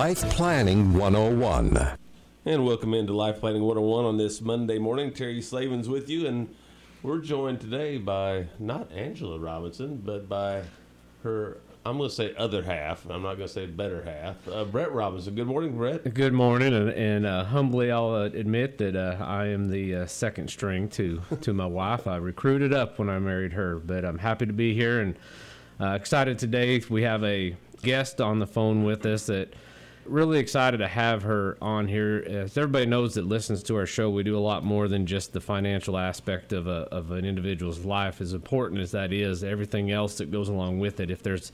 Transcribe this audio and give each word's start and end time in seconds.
Life 0.00 0.22
Planning 0.30 0.94
101. 0.94 1.98
And 2.46 2.64
welcome 2.64 2.94
into 2.94 3.12
Life 3.12 3.38
Planning 3.38 3.62
101 3.62 4.06
on 4.06 4.16
this 4.16 4.40
Monday 4.40 4.78
morning. 4.78 5.12
Terry 5.12 5.42
Slavens 5.42 5.90
with 5.90 6.08
you, 6.08 6.26
and 6.26 6.48
we're 7.02 7.18
joined 7.18 7.60
today 7.60 7.98
by 7.98 8.46
not 8.58 8.90
Angela 8.92 9.38
Robinson, 9.38 9.98
but 10.02 10.26
by 10.26 10.62
her, 11.22 11.58
I'm 11.84 11.98
going 11.98 12.08
to 12.08 12.14
say 12.14 12.34
other 12.38 12.62
half. 12.62 13.04
I'm 13.10 13.20
not 13.20 13.34
going 13.34 13.46
to 13.46 13.52
say 13.52 13.66
better 13.66 14.02
half. 14.02 14.48
Uh, 14.48 14.64
Brett 14.64 14.90
Robinson. 14.90 15.34
Good 15.34 15.46
morning, 15.46 15.76
Brett. 15.76 16.14
Good 16.14 16.32
morning, 16.32 16.72
and, 16.72 16.88
and 16.88 17.26
uh, 17.26 17.44
humbly 17.44 17.90
I'll 17.90 18.14
uh, 18.14 18.24
admit 18.24 18.78
that 18.78 18.96
uh, 18.96 19.22
I 19.22 19.48
am 19.48 19.68
the 19.68 19.96
uh, 19.96 20.06
second 20.06 20.48
string 20.48 20.88
to, 20.92 21.20
to 21.42 21.52
my 21.52 21.66
wife. 21.66 22.06
I 22.06 22.16
recruited 22.16 22.72
up 22.72 22.98
when 22.98 23.10
I 23.10 23.18
married 23.18 23.52
her, 23.52 23.78
but 23.78 24.06
I'm 24.06 24.16
happy 24.16 24.46
to 24.46 24.54
be 24.54 24.72
here 24.72 25.02
and 25.02 25.14
uh, 25.78 25.88
excited 25.88 26.38
today. 26.38 26.80
We 26.88 27.02
have 27.02 27.22
a 27.22 27.54
guest 27.82 28.22
on 28.22 28.38
the 28.38 28.46
phone 28.46 28.82
with 28.82 29.04
us 29.04 29.26
that 29.26 29.52
really 30.04 30.38
excited 30.38 30.78
to 30.78 30.88
have 30.88 31.22
her 31.22 31.56
on 31.60 31.86
here. 31.86 32.24
As 32.26 32.56
everybody 32.56 32.86
knows 32.86 33.14
that 33.14 33.26
listens 33.26 33.62
to 33.64 33.76
our 33.76 33.86
show, 33.86 34.10
we 34.10 34.22
do 34.22 34.36
a 34.36 34.40
lot 34.40 34.64
more 34.64 34.88
than 34.88 35.06
just 35.06 35.32
the 35.32 35.40
financial 35.40 35.96
aspect 35.96 36.52
of, 36.52 36.66
a, 36.66 36.88
of 36.92 37.10
an 37.10 37.24
individual's 37.24 37.84
life. 37.84 38.20
As 38.20 38.32
important 38.32 38.80
as 38.80 38.90
that 38.92 39.12
is, 39.12 39.44
everything 39.44 39.90
else 39.90 40.18
that 40.18 40.30
goes 40.30 40.48
along 40.48 40.78
with 40.78 41.00
it. 41.00 41.10
If 41.10 41.22
there's 41.22 41.52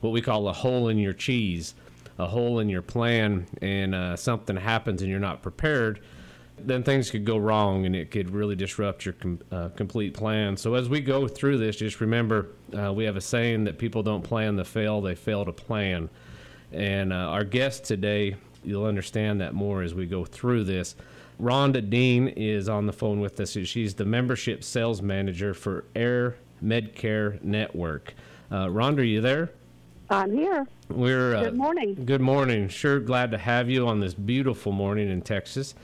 what 0.00 0.10
we 0.10 0.20
call 0.20 0.48
a 0.48 0.52
hole 0.52 0.88
in 0.88 0.98
your 0.98 1.12
cheese, 1.12 1.74
a 2.18 2.26
hole 2.26 2.60
in 2.60 2.68
your 2.68 2.82
plan, 2.82 3.46
and 3.62 3.94
uh, 3.94 4.16
something 4.16 4.56
happens 4.56 5.02
and 5.02 5.10
you're 5.10 5.20
not 5.20 5.42
prepared, 5.42 6.00
then 6.60 6.82
things 6.82 7.10
could 7.10 7.24
go 7.24 7.36
wrong 7.36 7.86
and 7.86 7.94
it 7.94 8.10
could 8.10 8.30
really 8.30 8.56
disrupt 8.56 9.04
your 9.04 9.14
com- 9.14 9.40
uh, 9.52 9.68
complete 9.70 10.14
plan. 10.14 10.56
So 10.56 10.74
as 10.74 10.88
we 10.88 11.00
go 11.00 11.28
through 11.28 11.58
this, 11.58 11.76
just 11.76 12.00
remember 12.00 12.48
uh, 12.76 12.92
we 12.92 13.04
have 13.04 13.16
a 13.16 13.20
saying 13.20 13.64
that 13.64 13.78
people 13.78 14.02
don't 14.02 14.22
plan 14.22 14.56
to 14.56 14.64
fail, 14.64 15.00
they 15.00 15.14
fail 15.14 15.44
to 15.44 15.52
plan. 15.52 16.10
And 16.72 17.12
uh, 17.12 17.16
our 17.16 17.44
guest 17.44 17.84
today, 17.84 18.36
you'll 18.64 18.84
understand 18.84 19.40
that 19.40 19.54
more 19.54 19.82
as 19.82 19.94
we 19.94 20.06
go 20.06 20.24
through 20.24 20.64
this. 20.64 20.96
Rhonda 21.40 21.88
Dean 21.88 22.28
is 22.28 22.68
on 22.68 22.86
the 22.86 22.92
phone 22.92 23.20
with 23.20 23.38
us. 23.40 23.56
She's 23.64 23.94
the 23.94 24.04
membership 24.04 24.64
sales 24.64 25.00
manager 25.00 25.54
for 25.54 25.84
Air 25.94 26.36
Medcare 26.62 27.42
Network. 27.42 28.14
Uh, 28.50 28.66
Rhonda, 28.66 28.98
are 28.98 29.04
you 29.04 29.20
there? 29.20 29.50
I'm 30.10 30.32
here. 30.32 30.66
We're 30.88 31.36
uh, 31.36 31.44
Good 31.44 31.56
morning. 31.56 31.94
Good 32.06 32.20
morning. 32.20 32.68
Sure, 32.68 32.98
glad 32.98 33.30
to 33.30 33.38
have 33.38 33.68
you 33.68 33.86
on 33.86 34.00
this 34.00 34.14
beautiful 34.14 34.72
morning 34.72 35.10
in 35.10 35.20
Texas. 35.22 35.74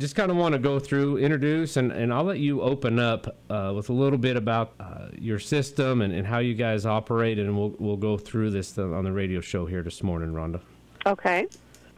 Just 0.00 0.16
kind 0.16 0.30
of 0.30 0.38
want 0.38 0.54
to 0.54 0.58
go 0.58 0.78
through, 0.78 1.18
introduce, 1.18 1.76
and, 1.76 1.92
and 1.92 2.10
I'll 2.10 2.24
let 2.24 2.38
you 2.38 2.62
open 2.62 2.98
up 2.98 3.36
uh, 3.50 3.74
with 3.76 3.90
a 3.90 3.92
little 3.92 4.18
bit 4.18 4.34
about 4.34 4.72
uh, 4.80 5.08
your 5.18 5.38
system 5.38 6.00
and, 6.00 6.10
and 6.10 6.26
how 6.26 6.38
you 6.38 6.54
guys 6.54 6.86
operate, 6.86 7.38
and 7.38 7.54
we'll, 7.54 7.74
we'll 7.78 7.98
go 7.98 8.16
through 8.16 8.48
this 8.48 8.78
on 8.78 9.04
the 9.04 9.12
radio 9.12 9.42
show 9.42 9.66
here 9.66 9.82
this 9.82 10.02
morning, 10.02 10.32
Rhonda. 10.32 10.62
Okay. 11.04 11.48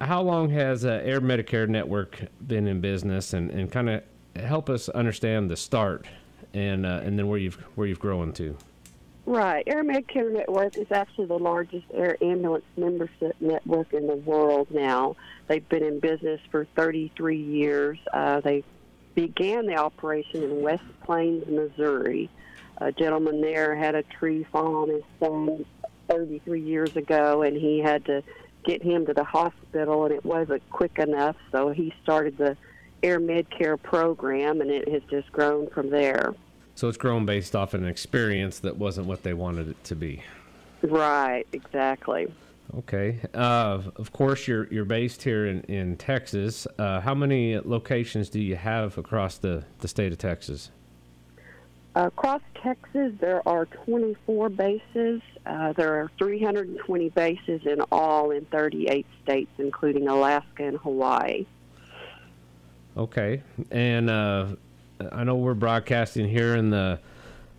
How 0.00 0.20
long 0.20 0.50
has 0.50 0.84
uh, 0.84 1.00
AirMedCare 1.04 1.68
Network 1.68 2.24
been 2.48 2.66
in 2.66 2.80
business, 2.80 3.34
and, 3.34 3.52
and 3.52 3.70
kind 3.70 3.88
of 3.88 4.02
help 4.34 4.68
us 4.68 4.88
understand 4.88 5.48
the 5.48 5.56
start 5.56 6.06
and 6.54 6.84
uh, 6.84 7.02
and 7.04 7.16
then 7.16 7.28
where 7.28 7.38
you've 7.38 7.54
where 7.76 7.86
you've 7.86 8.00
grown 8.00 8.32
to? 8.32 8.56
Right. 9.24 9.64
AirMedCare 9.66 10.32
Network 10.32 10.76
is 10.76 10.90
actually 10.90 11.26
the 11.26 11.38
largest 11.38 11.86
air 11.94 12.16
ambulance 12.22 12.64
membership 12.76 13.36
network 13.40 13.92
in 13.92 14.08
the 14.08 14.16
world 14.16 14.68
now. 14.70 15.16
They've 15.46 15.68
been 15.68 15.84
in 15.84 16.00
business 16.00 16.40
for 16.50 16.66
33 16.76 17.36
years. 17.36 17.98
Uh, 18.12 18.40
they 18.40 18.64
began 19.14 19.66
the 19.66 19.76
operation 19.76 20.42
in 20.42 20.60
West 20.62 20.82
Plains, 21.04 21.46
Missouri. 21.46 22.30
A 22.78 22.90
gentleman 22.90 23.40
there 23.40 23.76
had 23.76 23.94
a 23.94 24.02
tree 24.02 24.44
fall 24.50 24.76
on 24.76 24.88
his 24.88 25.04
son 25.20 25.64
33 26.08 26.60
years 26.60 26.96
ago, 26.96 27.42
and 27.42 27.56
he 27.56 27.78
had 27.78 28.04
to 28.06 28.24
get 28.64 28.82
him 28.82 29.06
to 29.06 29.14
the 29.14 29.24
hospital, 29.24 30.04
and 30.04 30.14
it 30.14 30.24
wasn't 30.24 30.68
quick 30.70 30.98
enough, 30.98 31.36
so 31.52 31.68
he 31.68 31.92
started 32.02 32.36
the 32.38 32.56
AirMedCare 33.02 33.80
program, 33.80 34.60
and 34.60 34.70
it 34.70 34.88
has 34.88 35.02
just 35.10 35.30
grown 35.30 35.68
from 35.70 35.90
there. 35.90 36.34
So 36.74 36.88
it's 36.88 36.98
grown 36.98 37.26
based 37.26 37.54
off 37.54 37.74
an 37.74 37.86
experience 37.86 38.60
that 38.60 38.76
wasn't 38.76 39.06
what 39.06 39.22
they 39.22 39.34
wanted 39.34 39.68
it 39.68 39.84
to 39.84 39.94
be. 39.94 40.22
Right, 40.82 41.46
exactly. 41.52 42.32
Okay. 42.78 43.20
Uh, 43.34 43.82
of 43.96 44.12
course, 44.12 44.48
you're 44.48 44.66
you're 44.72 44.84
based 44.84 45.22
here 45.22 45.46
in 45.46 45.60
in 45.62 45.96
Texas. 45.96 46.66
Uh, 46.78 47.00
how 47.00 47.14
many 47.14 47.58
locations 47.58 48.30
do 48.30 48.40
you 48.40 48.56
have 48.56 48.96
across 48.96 49.38
the 49.38 49.64
the 49.80 49.88
state 49.88 50.12
of 50.12 50.18
Texas? 50.18 50.70
Across 51.94 52.40
Texas, 52.62 53.12
there 53.20 53.46
are 53.46 53.66
24 53.66 54.48
bases. 54.48 55.20
Uh, 55.44 55.74
there 55.74 56.00
are 56.00 56.10
320 56.16 57.10
bases 57.10 57.60
in 57.66 57.82
all 57.92 58.30
in 58.30 58.46
38 58.46 59.04
states, 59.22 59.50
including 59.58 60.08
Alaska 60.08 60.64
and 60.64 60.78
Hawaii. 60.78 61.44
Okay. 62.96 63.42
And 63.70 64.08
uh, 64.08 64.46
I 65.10 65.24
know 65.24 65.36
we're 65.36 65.54
broadcasting 65.54 66.28
here 66.28 66.54
in 66.54 66.70
the 66.70 67.00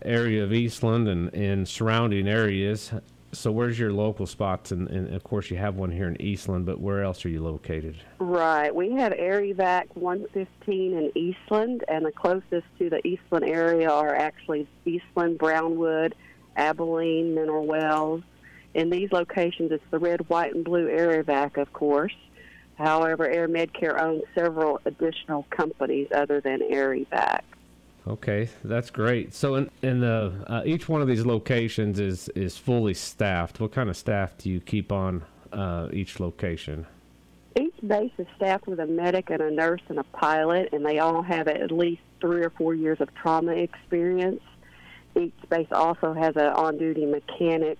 area 0.04 0.42
of 0.44 0.52
Eastland 0.52 1.08
and, 1.08 1.34
and 1.34 1.68
surrounding 1.68 2.28
areas. 2.28 2.92
So 3.32 3.50
where's 3.50 3.78
your 3.78 3.92
local 3.92 4.26
spots? 4.26 4.70
And, 4.70 4.88
and, 4.88 5.12
of 5.14 5.24
course, 5.24 5.50
you 5.50 5.56
have 5.56 5.74
one 5.74 5.90
here 5.90 6.08
in 6.08 6.20
Eastland, 6.22 6.66
but 6.66 6.80
where 6.80 7.02
else 7.02 7.24
are 7.24 7.28
you 7.28 7.42
located? 7.42 7.96
Right. 8.18 8.72
We 8.72 8.92
have 8.92 9.12
AirEvac 9.12 9.96
115 9.96 10.96
in 10.96 11.12
Eastland, 11.16 11.84
and 11.88 12.06
the 12.06 12.12
closest 12.12 12.66
to 12.78 12.90
the 12.90 13.04
Eastland 13.06 13.44
area 13.44 13.90
are 13.90 14.14
actually 14.14 14.68
Eastland, 14.84 15.38
Brownwood, 15.38 16.14
Abilene, 16.56 17.34
Mineral 17.34 17.66
Wells. 17.66 18.22
In 18.74 18.90
these 18.90 19.10
locations, 19.10 19.72
it's 19.72 19.84
the 19.90 19.98
red, 19.98 20.28
white, 20.28 20.54
and 20.54 20.64
blue 20.64 20.86
AirEvac, 20.86 21.56
of 21.56 21.72
course. 21.72 22.14
However, 22.76 23.28
AirMedCare 23.28 24.00
owns 24.00 24.22
several 24.34 24.80
additional 24.84 25.46
companies 25.50 26.08
other 26.14 26.40
than 26.40 26.60
AirEvac. 26.60 27.42
Okay, 28.06 28.50
that's 28.62 28.90
great. 28.90 29.32
So, 29.32 29.54
in, 29.54 29.70
in 29.82 30.00
the 30.00 30.32
uh, 30.46 30.62
each 30.66 30.88
one 30.88 31.00
of 31.00 31.08
these 31.08 31.24
locations 31.24 31.98
is 31.98 32.28
is 32.30 32.58
fully 32.58 32.94
staffed. 32.94 33.60
What 33.60 33.72
kind 33.72 33.88
of 33.88 33.96
staff 33.96 34.36
do 34.36 34.50
you 34.50 34.60
keep 34.60 34.92
on 34.92 35.24
uh, 35.52 35.88
each 35.92 36.20
location? 36.20 36.86
Each 37.58 37.74
base 37.86 38.12
is 38.18 38.26
staffed 38.36 38.66
with 38.66 38.80
a 38.80 38.86
medic 38.86 39.30
and 39.30 39.40
a 39.40 39.50
nurse 39.50 39.80
and 39.88 39.98
a 39.98 40.04
pilot, 40.04 40.70
and 40.72 40.84
they 40.84 40.98
all 40.98 41.22
have 41.22 41.48
at 41.48 41.70
least 41.70 42.02
three 42.20 42.44
or 42.44 42.50
four 42.50 42.74
years 42.74 43.00
of 43.00 43.14
trauma 43.14 43.52
experience. 43.52 44.42
Each 45.18 45.32
base 45.48 45.68
also 45.70 46.12
has 46.12 46.34
an 46.36 46.48
on-duty 46.48 47.06
mechanic, 47.06 47.78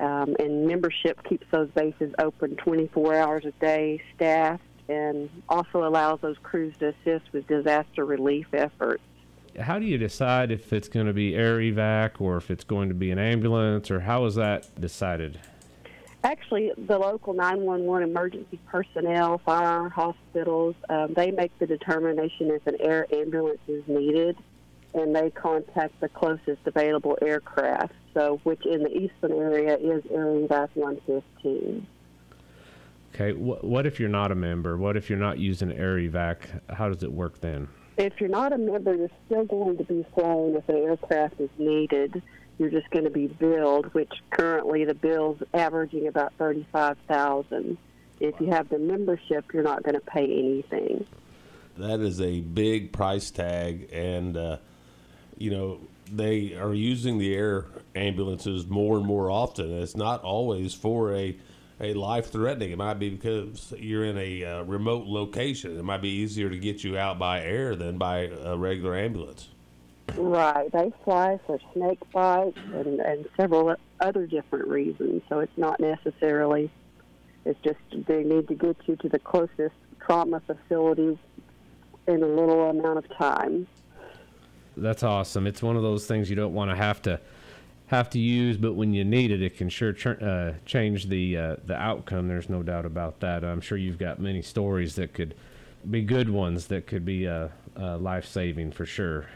um, 0.00 0.36
and 0.38 0.66
membership 0.66 1.22
keeps 1.24 1.46
those 1.50 1.70
bases 1.70 2.12
open 2.18 2.56
24 2.56 3.14
hours 3.14 3.44
a 3.44 3.52
day, 3.52 4.02
staffed, 4.16 4.62
and 4.88 5.30
also 5.48 5.86
allows 5.86 6.20
those 6.20 6.36
crews 6.42 6.74
to 6.78 6.88
assist 6.88 7.32
with 7.32 7.46
disaster 7.46 8.04
relief 8.04 8.46
efforts 8.52 9.02
how 9.60 9.78
do 9.78 9.84
you 9.84 9.98
decide 9.98 10.50
if 10.50 10.72
it's 10.72 10.88
going 10.88 11.06
to 11.06 11.12
be 11.12 11.34
air 11.34 11.58
evac 11.58 12.20
or 12.20 12.36
if 12.36 12.50
it's 12.50 12.64
going 12.64 12.88
to 12.88 12.94
be 12.94 13.10
an 13.10 13.18
ambulance 13.18 13.90
or 13.90 14.00
how 14.00 14.24
is 14.24 14.34
that 14.36 14.68
decided? 14.80 15.38
Actually, 16.24 16.70
the 16.78 16.98
local 16.98 17.34
911 17.34 18.08
emergency 18.08 18.58
personnel, 18.66 19.38
fire, 19.38 19.88
hospitals, 19.88 20.76
um, 20.88 21.12
they 21.14 21.32
make 21.32 21.56
the 21.58 21.66
determination 21.66 22.50
if 22.50 22.66
an 22.66 22.76
air 22.80 23.06
ambulance 23.12 23.60
is 23.66 23.82
needed 23.88 24.36
and 24.94 25.14
they 25.14 25.30
contact 25.30 25.98
the 26.00 26.08
closest 26.08 26.60
available 26.64 27.18
aircraft. 27.20 27.92
So, 28.14 28.40
which 28.44 28.64
in 28.66 28.82
the 28.82 28.90
Eastland 28.90 29.34
area 29.34 29.76
is 29.76 30.02
Air 30.10 30.26
Evac 30.26 30.68
115. 30.74 31.86
Okay, 33.14 33.32
what 33.32 33.86
if 33.86 34.00
you're 34.00 34.08
not 34.08 34.32
a 34.32 34.34
member? 34.34 34.76
What 34.76 34.96
if 34.96 35.10
you're 35.10 35.18
not 35.18 35.38
using 35.38 35.70
Air 35.72 35.96
Evac? 35.96 36.60
How 36.70 36.88
does 36.88 37.02
it 37.02 37.12
work 37.12 37.40
then? 37.40 37.68
if 37.96 38.20
you're 38.20 38.28
not 38.28 38.52
a 38.52 38.58
member, 38.58 38.94
you're 38.94 39.10
still 39.26 39.44
going 39.44 39.76
to 39.76 39.84
be 39.84 40.04
flown 40.14 40.56
if 40.56 40.68
an 40.68 40.76
aircraft 40.76 41.40
is 41.40 41.50
needed. 41.58 42.22
You're 42.58 42.70
just 42.70 42.90
going 42.90 43.04
to 43.04 43.10
be 43.10 43.26
billed, 43.26 43.92
which 43.94 44.12
currently 44.30 44.84
the 44.84 44.94
bill's 44.94 45.42
averaging 45.54 46.06
about 46.06 46.32
thirty-five 46.38 46.96
thousand. 47.08 47.78
If 48.20 48.40
you 48.40 48.48
have 48.48 48.68
the 48.68 48.78
membership, 48.78 49.52
you're 49.52 49.62
not 49.62 49.82
going 49.82 49.94
to 49.94 50.00
pay 50.00 50.24
anything. 50.24 51.06
That 51.78 52.00
is 52.00 52.20
a 52.20 52.40
big 52.40 52.92
price 52.92 53.30
tag, 53.30 53.88
and 53.92 54.36
uh, 54.36 54.56
you 55.36 55.50
know 55.50 55.80
they 56.12 56.54
are 56.54 56.74
using 56.74 57.18
the 57.18 57.34
air 57.34 57.66
ambulances 57.94 58.66
more 58.66 58.98
and 58.98 59.06
more 59.06 59.30
often. 59.30 59.72
It's 59.72 59.96
not 59.96 60.22
always 60.22 60.74
for 60.74 61.14
a 61.14 61.36
a 61.80 61.94
life 61.94 62.30
threatening. 62.30 62.70
It 62.70 62.78
might 62.78 63.00
be 63.00 63.10
because 63.10 63.74
you're 63.76 64.04
in 64.04 64.16
a 64.16 64.44
uh, 64.44 64.62
remote 64.62 65.06
location. 65.06 65.76
It 65.76 65.82
might 65.82 66.00
be 66.00 66.10
easier 66.10 66.48
to 66.48 66.56
get 66.56 66.84
you 66.84 66.96
out 66.96 67.18
by 67.18 67.42
air 67.42 67.74
than 67.74 67.98
by 67.98 68.30
a 68.44 68.56
regular 68.56 68.96
ambulance. 68.96 69.48
Right. 70.16 70.70
They 70.70 70.92
fly 71.04 71.40
for 71.44 71.58
snake 71.72 71.98
bites 72.12 72.58
and, 72.72 73.00
and 73.00 73.26
several 73.36 73.74
other 74.00 74.26
different 74.26 74.68
reasons. 74.68 75.22
So 75.28 75.40
it's 75.40 75.56
not 75.56 75.80
necessarily, 75.80 76.70
it's 77.44 77.58
just 77.64 77.78
they 78.06 78.22
need 78.22 78.46
to 78.48 78.54
get 78.54 78.76
you 78.86 78.94
to 78.96 79.08
the 79.08 79.18
closest 79.18 79.74
trauma 80.00 80.40
facility 80.46 81.18
in 82.06 82.22
a 82.22 82.26
little 82.26 82.70
amount 82.70 82.98
of 82.98 83.16
time. 83.16 83.66
That's 84.76 85.02
awesome. 85.02 85.46
It's 85.46 85.62
one 85.62 85.76
of 85.76 85.82
those 85.82 86.06
things 86.06 86.30
you 86.30 86.36
don't 86.36 86.54
want 86.54 86.70
to 86.70 86.76
have 86.76 87.02
to 87.02 87.20
have 87.92 88.08
to 88.08 88.18
use, 88.18 88.56
but 88.56 88.72
when 88.72 88.94
you 88.94 89.04
need 89.04 89.30
it, 89.30 89.42
it 89.42 89.58
can 89.58 89.68
sure 89.68 89.92
ch- 89.92 90.06
uh, 90.06 90.52
change 90.64 91.08
the 91.08 91.36
uh, 91.36 91.56
the 91.66 91.76
outcome. 91.76 92.26
There's 92.26 92.48
no 92.48 92.62
doubt 92.62 92.86
about 92.86 93.20
that. 93.20 93.44
I'm 93.44 93.60
sure 93.60 93.76
you've 93.76 93.98
got 93.98 94.18
many 94.18 94.40
stories 94.40 94.94
that 94.96 95.12
could 95.12 95.34
be 95.90 96.00
good 96.00 96.30
ones 96.30 96.68
that 96.68 96.86
could 96.86 97.04
be 97.04 97.28
uh, 97.28 97.48
uh 97.78 97.98
life 97.98 98.26
saving 98.26 98.72
for 98.72 98.86
sure. 98.86 99.26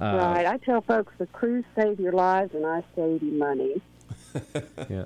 Uh, 0.00 0.32
right. 0.34 0.46
I 0.46 0.56
tell 0.56 0.80
folks 0.80 1.12
the 1.18 1.26
crews 1.26 1.64
save 1.76 2.00
your 2.00 2.12
lives, 2.12 2.54
and 2.54 2.64
I 2.64 2.82
save 2.96 3.22
you 3.22 3.32
money. 3.32 3.82
yeah, 4.88 5.04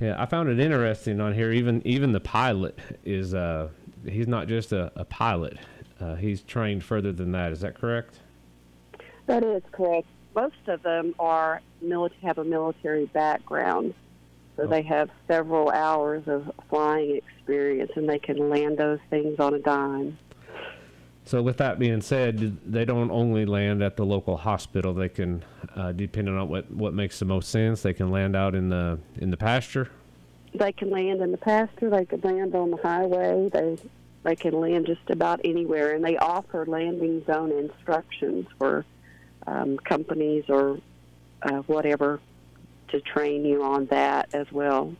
yeah. 0.00 0.20
I 0.20 0.26
found 0.26 0.48
it 0.48 0.58
interesting 0.58 1.20
on 1.20 1.32
here. 1.32 1.52
Even 1.52 1.80
even 1.86 2.10
the 2.10 2.20
pilot 2.20 2.76
is 3.04 3.34
uh, 3.34 3.68
he's 4.04 4.26
not 4.26 4.48
just 4.48 4.72
a, 4.72 4.90
a 4.96 5.04
pilot. 5.04 5.58
he's 6.18 6.42
trained 6.42 6.82
further 6.82 7.12
than 7.12 7.30
that. 7.30 7.52
Is 7.52 7.60
that 7.60 7.76
correct? 7.76 8.18
That 9.26 9.44
is 9.44 9.62
correct 9.72 10.06
most 10.34 10.68
of 10.68 10.82
them 10.82 11.14
are 11.18 11.60
have 12.22 12.38
a 12.38 12.44
military 12.44 13.06
background, 13.06 13.94
so 14.56 14.64
oh. 14.64 14.66
they 14.66 14.82
have 14.82 15.10
several 15.28 15.70
hours 15.70 16.22
of 16.26 16.50
flying 16.68 17.16
experience, 17.16 17.90
and 17.96 18.08
they 18.08 18.18
can 18.18 18.48
land 18.48 18.78
those 18.78 19.00
things 19.10 19.38
on 19.38 19.54
a 19.54 19.58
dime. 19.58 20.18
So, 21.24 21.42
with 21.42 21.56
that 21.58 21.78
being 21.78 22.00
said, 22.00 22.58
they 22.66 22.84
don't 22.84 23.10
only 23.10 23.44
land 23.46 23.82
at 23.82 23.96
the 23.96 24.04
local 24.04 24.36
hospital. 24.36 24.92
They 24.92 25.08
can, 25.08 25.44
uh, 25.76 25.92
depending 25.92 26.36
on 26.36 26.48
what, 26.48 26.70
what 26.70 26.94
makes 26.94 27.18
the 27.18 27.24
most 27.24 27.50
sense, 27.50 27.82
they 27.82 27.92
can 27.92 28.10
land 28.10 28.34
out 28.34 28.54
in 28.54 28.68
the 28.68 28.98
in 29.18 29.30
the 29.30 29.36
pasture. 29.36 29.90
They 30.54 30.72
can 30.72 30.90
land 30.90 31.22
in 31.22 31.30
the 31.30 31.38
pasture. 31.38 31.90
They 31.90 32.04
can 32.04 32.20
land 32.20 32.54
on 32.54 32.70
the 32.70 32.76
highway. 32.76 33.50
They 33.52 33.78
they 34.24 34.36
can 34.36 34.60
land 34.60 34.86
just 34.86 35.08
about 35.10 35.40
anywhere, 35.44 35.94
and 35.94 36.04
they 36.04 36.16
offer 36.16 36.66
landing 36.66 37.24
zone 37.24 37.52
instructions 37.52 38.46
for 38.58 38.84
um, 39.46 39.78
companies 39.78 40.44
or 40.48 40.78
uh, 41.42 41.58
whatever 41.66 42.20
to 42.88 43.00
train 43.00 43.44
you 43.44 43.62
on 43.62 43.86
that 43.86 44.28
as 44.34 44.50
well. 44.52 44.94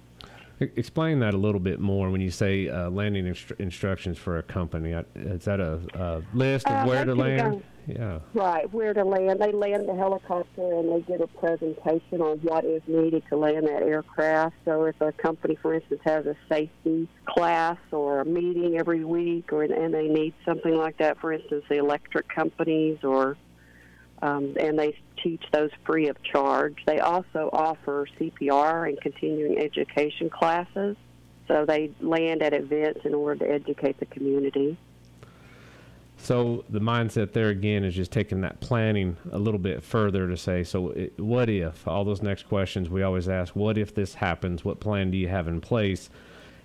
Explain 0.61 1.19
that 1.21 1.35
a 1.35 1.37
little 1.37 1.61
bit 1.61 1.81
more 1.81 2.11
when 2.11 2.21
you 2.21 2.31
say 2.31 2.69
uh, 2.69 2.89
landing 2.89 3.25
instru- 3.25 3.59
instructions 3.59 4.17
for 4.17 4.39
a 4.39 4.43
company. 4.43 4.93
Is 5.15 5.45
that 5.45 5.61
a, 5.61 5.81
a 5.95 6.23
list 6.37 6.69
of 6.69 6.73
uh, 6.73 6.85
where 6.85 7.05
to 7.05 7.15
land? 7.15 7.65
yeah. 7.87 8.21
Right, 8.33 8.73
where 8.73 8.95
to 8.95 9.05
land. 9.05 9.41
They 9.41 9.51
land 9.51 9.89
the 9.89 9.97
helicopter 9.97 10.73
and 10.73 10.93
they 10.93 11.01
give 11.01 11.21
a 11.21 11.27
presentation 11.27 12.21
on 12.21 12.39
what 12.39 12.65
is 12.65 12.83
needed 12.87 13.25
to 13.31 13.37
land 13.37 13.67
that 13.67 13.83
aircraft. 13.83 14.55
So 14.65 14.85
if 14.85 15.01
a 15.01 15.11
company, 15.13 15.57
for 15.61 15.75
instance, 15.75 16.01
has 16.05 16.27
a 16.27 16.37
safety 16.49 17.09
class 17.27 17.79
or 17.91 18.21
a 18.21 18.25
meeting 18.25 18.77
every 18.79 19.05
week, 19.05 19.53
or 19.53 19.65
and 19.65 19.93
they 19.93 20.07
need 20.07 20.35
something 20.45 20.77
like 20.77 20.99
that, 20.99 21.19
for 21.19 21.33
instance, 21.33 21.65
the 21.69 21.79
electric 21.79 22.29
companies 22.29 22.99
or 23.03 23.37
um, 24.23 24.57
and 24.59 24.79
they 24.79 24.97
teach 25.23 25.43
those 25.53 25.71
free 25.85 26.09
of 26.09 26.23
charge. 26.23 26.79
They 26.87 27.01
also 27.01 27.51
offer 27.53 28.07
CPR 28.19 28.89
and 28.89 29.01
continuing 29.01 29.59
education 29.59 30.31
classes, 30.31 30.97
so 31.49 31.67
they 31.67 31.91
land 32.01 32.43
at 32.43 32.55
events 32.55 33.01
in 33.05 33.15
order 33.15 33.45
to 33.45 33.53
educate 33.53 33.99
the 33.99 34.07
community. 34.07 34.79
So 36.17 36.65
the 36.71 36.79
mindset 36.79 37.33
there 37.33 37.49
again 37.49 37.83
is 37.83 37.97
just 37.97 38.13
taking 38.13 38.43
that 38.43 38.61
planning 38.61 39.17
a 39.33 39.39
little 39.39 39.59
bit 39.59 39.83
further 39.83 40.29
to 40.29 40.37
say, 40.37 40.63
so 40.63 40.91
it, 40.91 41.19
what 41.19 41.51
if 41.51 41.89
all 41.89 42.05
those 42.05 42.23
next 42.23 42.45
questions 42.45 42.89
we 42.89 43.03
always 43.03 43.29
ask, 43.29 43.57
what 43.57 43.77
if 43.77 43.93
this 43.93 44.15
happens? 44.15 44.65
What 44.65 44.79
plan 44.79 45.11
do 45.11 45.19
you 45.19 45.27
have 45.27 45.49
in 45.49 45.61
place? 45.61 46.11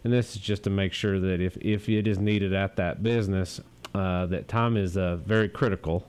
And 0.04 0.14
this 0.14 0.36
is 0.36 0.42
just 0.44 0.62
to 0.64 0.70
make 0.70 0.94
sure 0.94 1.20
that 1.20 1.42
if, 1.42 1.58
if 1.58 1.90
it 1.90 2.08
is 2.08 2.20
needed 2.20 2.54
at 2.54 2.76
that 2.76 3.02
business, 3.02 3.60
uh, 3.96 4.28
that 4.28 4.48
time 4.48 4.78
is 4.78 4.96
uh, 4.96 5.16
very 5.16 5.50
critical 5.50 6.08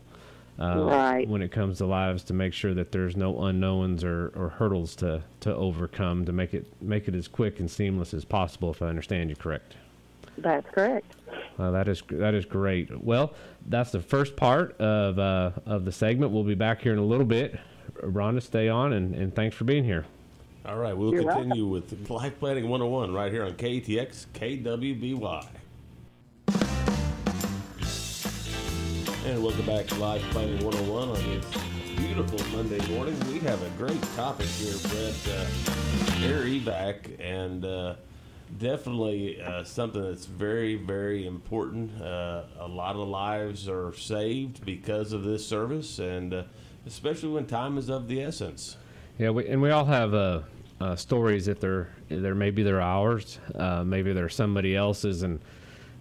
uh, 0.60 0.84
right. 0.84 1.28
when 1.28 1.42
it 1.42 1.52
comes 1.52 1.78
to 1.78 1.86
lives 1.86 2.24
to 2.24 2.34
make 2.34 2.52
sure 2.52 2.74
that 2.74 2.90
there's 2.90 3.16
no 3.16 3.42
unknowns 3.42 4.02
or, 4.02 4.32
or 4.34 4.48
hurdles 4.48 4.96
to, 4.96 5.22
to 5.40 5.54
overcome 5.54 6.24
to 6.24 6.32
make 6.32 6.54
it 6.54 6.66
make 6.82 7.08
it 7.08 7.14
as 7.14 7.28
quick 7.28 7.60
and 7.60 7.70
seamless 7.70 8.12
as 8.12 8.24
possible. 8.24 8.70
If 8.70 8.82
I 8.82 8.86
understand 8.86 9.30
you 9.30 9.36
correct. 9.36 9.76
That's 10.36 10.68
correct. 10.70 11.14
Uh, 11.58 11.70
that 11.72 11.88
is 11.88 12.02
that 12.10 12.34
is 12.34 12.44
great. 12.44 13.02
Well, 13.02 13.34
that's 13.66 13.90
the 13.90 14.00
first 14.00 14.36
part 14.36 14.80
of 14.80 15.18
uh, 15.18 15.50
of 15.66 15.84
the 15.84 15.92
segment. 15.92 16.32
We'll 16.32 16.44
be 16.44 16.54
back 16.54 16.82
here 16.82 16.92
in 16.92 16.98
a 16.98 17.04
little 17.04 17.26
bit. 17.26 17.58
Rhonda, 18.02 18.42
stay 18.42 18.68
on 18.68 18.92
and, 18.92 19.14
and 19.14 19.34
thanks 19.34 19.56
for 19.56 19.64
being 19.64 19.84
here. 19.84 20.06
All 20.64 20.76
right, 20.76 20.96
we'll 20.96 21.12
You're 21.12 21.22
continue 21.22 21.66
welcome. 21.66 21.98
with 22.00 22.10
Life 22.10 22.38
Planning 22.38 22.68
101 22.68 23.12
right 23.12 23.32
here 23.32 23.44
on 23.44 23.54
KATX 23.54 24.26
KWBY. 24.34 25.46
And 29.28 29.44
welcome 29.44 29.66
back 29.66 29.86
to 29.88 29.94
Life 29.96 30.22
Planning 30.30 30.64
101 30.64 31.08
on 31.10 31.14
this 31.14 31.44
beautiful 31.98 32.38
Monday 32.56 32.80
morning. 32.90 33.14
We 33.30 33.40
have 33.40 33.62
a 33.62 33.68
great 33.76 34.00
topic 34.16 34.46
here, 34.46 34.72
Brett. 34.88 35.28
Uh, 35.28 36.24
air 36.24 36.44
evac, 36.44 37.14
and 37.20 37.62
uh, 37.62 37.96
definitely 38.56 39.38
uh, 39.42 39.64
something 39.64 40.02
that's 40.02 40.24
very, 40.24 40.76
very 40.76 41.26
important. 41.26 42.00
Uh, 42.00 42.44
a 42.58 42.66
lot 42.66 42.96
of 42.96 43.06
lives 43.06 43.68
are 43.68 43.92
saved 43.92 44.64
because 44.64 45.12
of 45.12 45.24
this 45.24 45.46
service, 45.46 45.98
and 45.98 46.32
uh, 46.32 46.44
especially 46.86 47.28
when 47.28 47.46
time 47.46 47.76
is 47.76 47.90
of 47.90 48.08
the 48.08 48.22
essence. 48.22 48.78
Yeah, 49.18 49.28
we, 49.28 49.46
and 49.46 49.60
we 49.60 49.70
all 49.70 49.84
have 49.84 50.14
uh, 50.14 50.96
stories 50.96 51.44
that 51.44 51.60
they're, 51.60 51.90
they're 52.08 52.34
maybe 52.34 52.62
they're 52.62 52.80
ours, 52.80 53.40
maybe 53.84 54.14
they're 54.14 54.30
somebody 54.30 54.74
else's, 54.74 55.22
and 55.22 55.38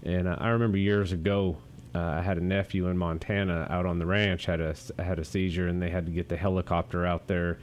and 0.04 0.30
I 0.30 0.50
remember 0.50 0.78
years 0.78 1.12
ago 1.12 1.58
uh, 1.98 2.20
I 2.20 2.22
had 2.22 2.38
a 2.38 2.44
nephew 2.44 2.88
in 2.88 2.98
Montana 2.98 3.66
out 3.70 3.88
on 3.88 3.98
the 3.98 4.06
ranch 4.06 4.46
had 4.46 4.62
a 4.62 4.76
had 5.00 5.18
a 5.18 5.26
seizure, 5.26 5.68
and 5.68 5.82
they 5.82 5.90
had 5.90 6.06
to 6.06 6.12
get 6.12 6.30
the 6.30 6.38
helicopter 6.38 7.06
out 7.06 7.28
there 7.28 7.58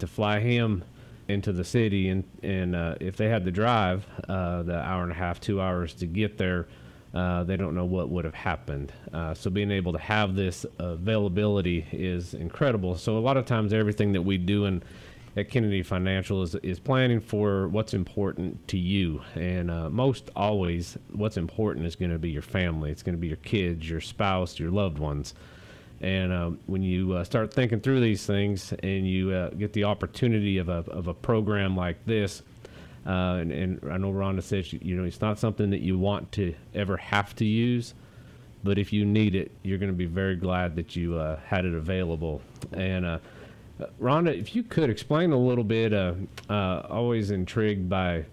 to 0.00 0.06
fly 0.06 0.40
him 0.40 0.82
into 1.28 1.52
the 1.52 1.64
city. 1.64 2.08
And 2.08 2.24
and 2.42 2.74
uh, 2.74 2.94
if 3.00 3.16
they 3.16 3.28
had 3.28 3.44
to 3.44 3.52
drive 3.52 4.04
uh, 4.28 4.64
the 4.64 4.78
hour 4.80 5.04
and 5.04 5.12
a 5.12 5.14
half, 5.14 5.40
two 5.40 5.60
hours 5.60 5.94
to 5.94 6.06
get 6.06 6.38
there, 6.38 6.66
uh, 7.14 7.44
they 7.44 7.56
don't 7.56 7.76
know 7.76 7.84
what 7.84 8.08
would 8.08 8.24
have 8.24 8.34
happened. 8.34 8.92
Uh, 9.12 9.34
so 9.34 9.48
being 9.48 9.70
able 9.70 9.92
to 9.92 9.98
have 9.98 10.34
this 10.34 10.66
availability 10.78 11.86
is 11.92 12.34
incredible. 12.34 12.96
So 12.96 13.16
a 13.16 13.20
lot 13.20 13.36
of 13.36 13.46
times, 13.46 13.72
everything 13.72 14.12
that 14.14 14.22
we 14.22 14.38
do 14.38 14.64
in 14.64 14.82
at 15.38 15.48
Kennedy 15.48 15.82
Financial 15.82 16.42
is, 16.42 16.54
is 16.56 16.80
planning 16.80 17.20
for 17.20 17.68
what's 17.68 17.94
important 17.94 18.66
to 18.68 18.76
you. 18.76 19.22
And 19.34 19.70
uh, 19.70 19.88
most 19.88 20.30
always, 20.34 20.98
what's 21.12 21.36
important 21.36 21.86
is 21.86 21.96
going 21.96 22.10
to 22.10 22.18
be 22.18 22.30
your 22.30 22.42
family. 22.42 22.90
It's 22.90 23.02
going 23.02 23.14
to 23.14 23.20
be 23.20 23.28
your 23.28 23.36
kids, 23.38 23.88
your 23.88 24.00
spouse, 24.00 24.58
your 24.58 24.70
loved 24.70 24.98
ones. 24.98 25.34
And 26.00 26.32
um, 26.32 26.60
when 26.66 26.82
you 26.82 27.14
uh, 27.14 27.24
start 27.24 27.52
thinking 27.54 27.80
through 27.80 28.00
these 28.00 28.26
things 28.26 28.72
and 28.82 29.08
you 29.08 29.30
uh, 29.30 29.50
get 29.50 29.72
the 29.72 29.84
opportunity 29.84 30.58
of 30.58 30.68
a, 30.68 30.84
of 30.88 31.06
a 31.06 31.14
program 31.14 31.76
like 31.76 32.04
this, 32.04 32.42
uh, 33.06 33.38
and, 33.40 33.52
and, 33.52 33.80
I 33.90 33.96
know 33.96 34.12
Rhonda 34.12 34.42
says, 34.42 34.72
you 34.72 34.96
know, 34.96 35.04
it's 35.04 35.20
not 35.20 35.38
something 35.38 35.70
that 35.70 35.80
you 35.80 35.98
want 35.98 36.30
to 36.32 36.54
ever 36.74 36.96
have 36.96 37.34
to 37.36 37.44
use, 37.44 37.94
but 38.62 38.76
if 38.76 38.92
you 38.92 39.06
need 39.06 39.34
it, 39.34 39.50
you're 39.62 39.78
going 39.78 39.90
to 39.90 39.96
be 39.96 40.06
very 40.06 40.36
glad 40.36 40.76
that 40.76 40.94
you 40.94 41.16
uh, 41.16 41.38
had 41.46 41.64
it 41.64 41.74
available. 41.74 42.42
And 42.72 43.06
uh, 43.06 43.08
uh, 43.08 43.18
Rhonda, 44.00 44.36
if 44.36 44.56
you 44.56 44.62
could 44.62 44.90
explain 44.90 45.32
a 45.32 45.38
little 45.38 45.64
bit, 45.64 45.92
uh, 45.92 46.14
uh, 46.48 46.86
always 46.90 47.30
intrigued 47.30 47.88
by 47.88 48.24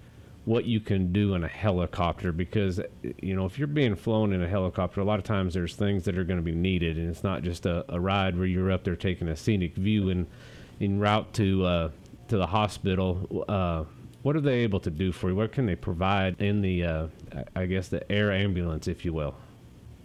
what 0.45 0.65
you 0.65 0.79
can 0.79 1.11
do 1.11 1.33
in 1.33 1.43
a 1.43 1.47
helicopter 1.47 2.31
because 2.31 2.79
you 3.19 3.35
know 3.35 3.45
if 3.45 3.57
you're 3.57 3.67
being 3.67 3.95
flown 3.95 4.31
in 4.31 4.43
a 4.43 4.47
helicopter 4.47 5.01
a 5.01 5.03
lot 5.03 5.17
of 5.17 5.25
times 5.25 5.55
there's 5.55 5.75
things 5.75 6.05
that 6.05 6.15
are 6.19 6.23
going 6.23 6.37
to 6.37 6.43
be 6.43 6.51
needed 6.51 6.97
and 6.97 7.09
it's 7.09 7.23
not 7.23 7.41
just 7.41 7.65
a, 7.65 7.83
a, 7.91 7.99
ride 7.99 8.37
where 8.37 8.45
you're 8.45 8.71
up 8.71 8.83
there 8.83 8.95
taking 8.95 9.27
a 9.27 9.35
scenic 9.35 9.73
view 9.73 10.11
and 10.11 10.27
en 10.79 10.99
route 10.99 11.33
to 11.33 11.65
uh, 11.65 11.89
to 12.27 12.37
the 12.37 12.47
hospital. 12.47 13.45
Uh, 13.47 13.85
what 14.21 14.35
are 14.35 14.41
they 14.41 14.59
able 14.59 14.79
to 14.79 14.89
do 14.91 15.11
for 15.11 15.29
you? 15.29 15.35
What 15.35 15.51
can 15.51 15.65
they 15.65 15.75
provide 15.75 16.39
in 16.39 16.61
the 16.61 16.83
uh, 16.83 17.07
i 17.55 17.65
guess 17.65 17.87
the 17.87 18.09
air 18.11 18.31
ambulance 18.31 18.87
if 18.87 19.03
you 19.03 19.13
will 19.13 19.35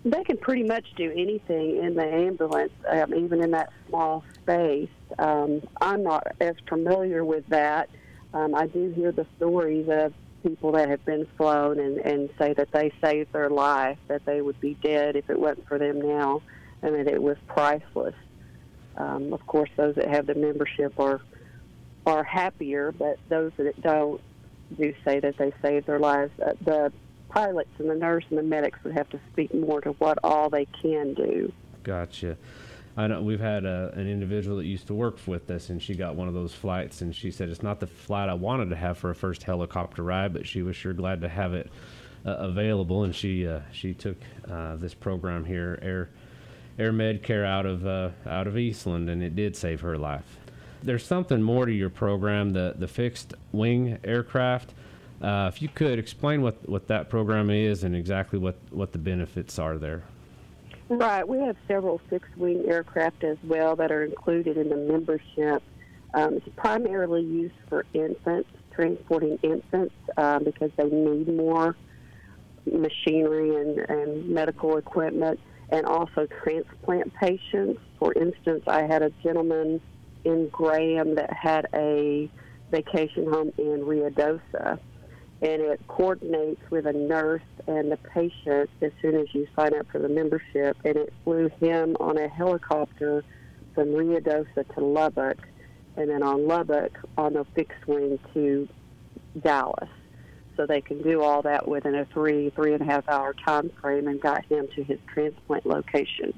they 0.04 0.25
can 0.25 0.38
pretty 0.38 0.62
much 0.62 0.87
do 0.97 1.11
anything 1.11 1.76
in 1.76 1.95
the 1.95 2.04
ambulance, 2.04 2.73
um, 2.88 3.14
even 3.14 3.42
in 3.42 3.50
that 3.50 3.71
small 3.88 4.25
space. 4.42 4.88
Um, 5.19 5.62
I'm 5.80 6.02
not 6.02 6.26
as 6.40 6.54
familiar 6.69 7.25
with 7.25 7.47
that. 7.49 7.90
Um, 8.33 8.54
I 8.54 8.66
do 8.66 8.90
hear 8.90 9.12
the 9.12 9.26
stories 9.37 9.88
of 9.90 10.14
people 10.42 10.73
that 10.73 10.88
have 10.88 11.04
been 11.04 11.26
flown 11.37 11.78
and, 11.78 11.99
and 11.99 12.30
say 12.38 12.54
that 12.54 12.73
they 12.73 12.92
saved 13.02 13.33
their 13.33 13.50
life, 13.50 13.99
that 14.09 14.25
they 14.25 14.40
would 14.40 14.59
be 14.61 14.75
dead 14.83 15.16
if 15.16 15.28
it 15.28 15.38
wasn't 15.38 15.69
for 15.69 15.78
them 15.78 16.00
now, 16.00 16.40
and 16.80 16.95
that 16.95 17.07
it 17.07 17.23
was 17.23 17.37
priceless. 17.47 18.14
Um, 18.97 19.33
of 19.33 19.47
course, 19.47 19.71
those 19.76 19.97
that 19.97 20.09
have 20.09 20.26
the 20.26 20.35
membership 20.35 20.99
are 20.99 21.21
are 22.07 22.25
happier, 22.25 22.92
but 22.92 23.19
those 23.28 23.52
that 23.59 23.80
don't 23.83 24.21
do 24.78 24.95
say 25.04 25.21
that 25.21 25.37
they 25.37 25.52
saved 25.62 25.87
their 25.87 25.99
lives. 25.99 26.33
Uh, 26.40 26.52
the 26.64 26.92
pilots 27.30 27.70
and 27.78 27.88
the 27.88 27.94
nurse 27.94 28.25
and 28.28 28.38
the 28.38 28.42
medics 28.42 28.78
would 28.84 28.92
have 28.92 29.08
to 29.10 29.20
speak 29.32 29.54
more 29.54 29.80
to 29.80 29.90
what 29.92 30.18
all 30.22 30.50
they 30.50 30.66
can 30.82 31.14
do. 31.14 31.52
Gotcha. 31.82 32.37
I 32.96 33.06
know 33.06 33.22
we've 33.22 33.40
had 33.40 33.64
a, 33.64 33.92
an 33.94 34.08
individual 34.08 34.56
that 34.58 34.66
used 34.66 34.88
to 34.88 34.94
work 34.94 35.18
with 35.26 35.50
us, 35.50 35.70
and 35.70 35.80
she 35.80 35.94
got 35.94 36.16
one 36.16 36.28
of 36.28 36.34
those 36.34 36.52
flights, 36.52 37.00
and 37.00 37.14
she 37.14 37.30
said 37.30 37.49
it's 37.49 37.62
not 37.62 37.80
the 37.80 37.87
flight 37.87 38.28
I 38.28 38.34
wanted 38.34 38.68
to 38.70 38.76
have 38.76 38.99
for 38.99 39.10
a 39.10 39.14
first 39.14 39.44
helicopter 39.44 40.02
ride, 40.02 40.32
but 40.32 40.46
she 40.46 40.62
was 40.62 40.76
sure 40.76 40.92
glad 40.92 41.20
to 41.20 41.28
have 41.28 41.54
it 41.54 41.70
uh, 42.26 42.32
available, 42.32 43.04
and 43.04 43.14
she 43.14 43.46
uh, 43.46 43.60
she 43.72 43.94
took 43.94 44.16
uh, 44.50 44.76
this 44.76 44.92
program 44.92 45.44
here, 45.44 45.78
Air 45.80 46.10
AirMedCare, 46.78 47.46
out 47.46 47.64
of 47.64 47.87
uh, 47.87 48.10
out 48.26 48.46
of 48.46 48.58
Eastland, 48.58 49.08
and 49.08 49.22
it 49.22 49.37
did 49.37 49.56
save 49.56 49.80
her 49.80 49.96
life. 49.96 50.38
There's 50.82 51.06
something 51.06 51.42
more 51.42 51.66
to 51.66 51.72
your 51.72 51.90
program, 51.90 52.50
the 52.50 52.75
the 52.76 52.88
fixed 52.88 53.34
wing 53.52 53.99
aircraft. 54.02 54.75
Uh, 55.20 55.50
if 55.52 55.60
you 55.60 55.68
could 55.68 55.98
explain 55.98 56.40
what, 56.40 56.66
what 56.68 56.88
that 56.88 57.10
program 57.10 57.50
is 57.50 57.84
and 57.84 57.94
exactly 57.94 58.38
what, 58.38 58.56
what 58.70 58.92
the 58.92 58.98
benefits 58.98 59.58
are 59.58 59.76
there. 59.76 60.02
Right. 60.88 61.26
We 61.26 61.38
have 61.40 61.56
several 61.68 62.00
fixed 62.08 62.36
wing 62.36 62.64
aircraft 62.66 63.22
as 63.22 63.36
well 63.44 63.76
that 63.76 63.92
are 63.92 64.04
included 64.04 64.56
in 64.56 64.70
the 64.70 64.76
membership. 64.76 65.62
Um, 66.14 66.34
it's 66.34 66.48
primarily 66.56 67.22
used 67.22 67.54
for 67.68 67.84
infants, 67.92 68.48
transporting 68.72 69.38
infants 69.42 69.94
uh, 70.16 70.38
because 70.40 70.70
they 70.76 70.88
need 70.88 71.28
more 71.28 71.76
machinery 72.66 73.56
and, 73.56 73.78
and 73.78 74.28
medical 74.28 74.78
equipment, 74.78 75.38
and 75.68 75.86
also 75.86 76.26
transplant 76.42 77.12
patients. 77.14 77.80
For 77.98 78.12
instance, 78.14 78.64
I 78.66 78.82
had 78.82 79.02
a 79.02 79.10
gentleman 79.22 79.80
in 80.24 80.48
Graham 80.48 81.14
that 81.14 81.32
had 81.32 81.66
a 81.74 82.28
vacation 82.70 83.30
home 83.30 83.52
in 83.58 83.80
Ruidoso 83.80 84.78
and 85.42 85.62
it 85.62 85.80
coordinates 85.88 86.61
with 86.70 86.87
a 86.87 86.92
nurse 86.92 87.42
and 87.66 87.90
the 87.90 87.97
patient 87.97 88.68
as 88.82 88.92
soon 89.00 89.16
as 89.16 89.26
you 89.32 89.47
sign 89.56 89.75
up 89.75 89.87
for 89.90 89.99
the 89.99 90.09
membership. 90.09 90.76
And 90.85 90.97
it 90.97 91.12
flew 91.25 91.49
him 91.61 91.97
on 91.99 92.18
a 92.18 92.28
helicopter 92.28 93.25
from 93.75 93.88
Ruidoso 93.88 94.75
to 94.75 94.85
Lubbock, 94.85 95.38
and 95.97 96.11
then 96.11 96.23
on 96.23 96.47
Lubbock 96.47 96.99
on 97.16 97.37
a 97.37 97.44
fixed 97.54 97.87
wing 97.87 98.18
to 98.35 98.68
Dallas. 99.42 99.88
So 100.56 100.66
they 100.66 100.82
can 100.82 101.02
do 101.02 101.23
all 101.23 101.40
that 101.42 101.66
within 101.66 101.94
a 101.94 102.04
three, 102.06 102.50
three 102.50 102.75
and 102.75 102.82
a 102.82 102.85
half 102.85 103.09
hour 103.09 103.35
time 103.47 103.70
frame 103.80 104.09
and 104.09 104.20
got 104.20 104.44
him 104.47 104.68
to 104.75 104.85
his 104.85 104.99
transplant 105.12 105.64
location. 105.64 106.35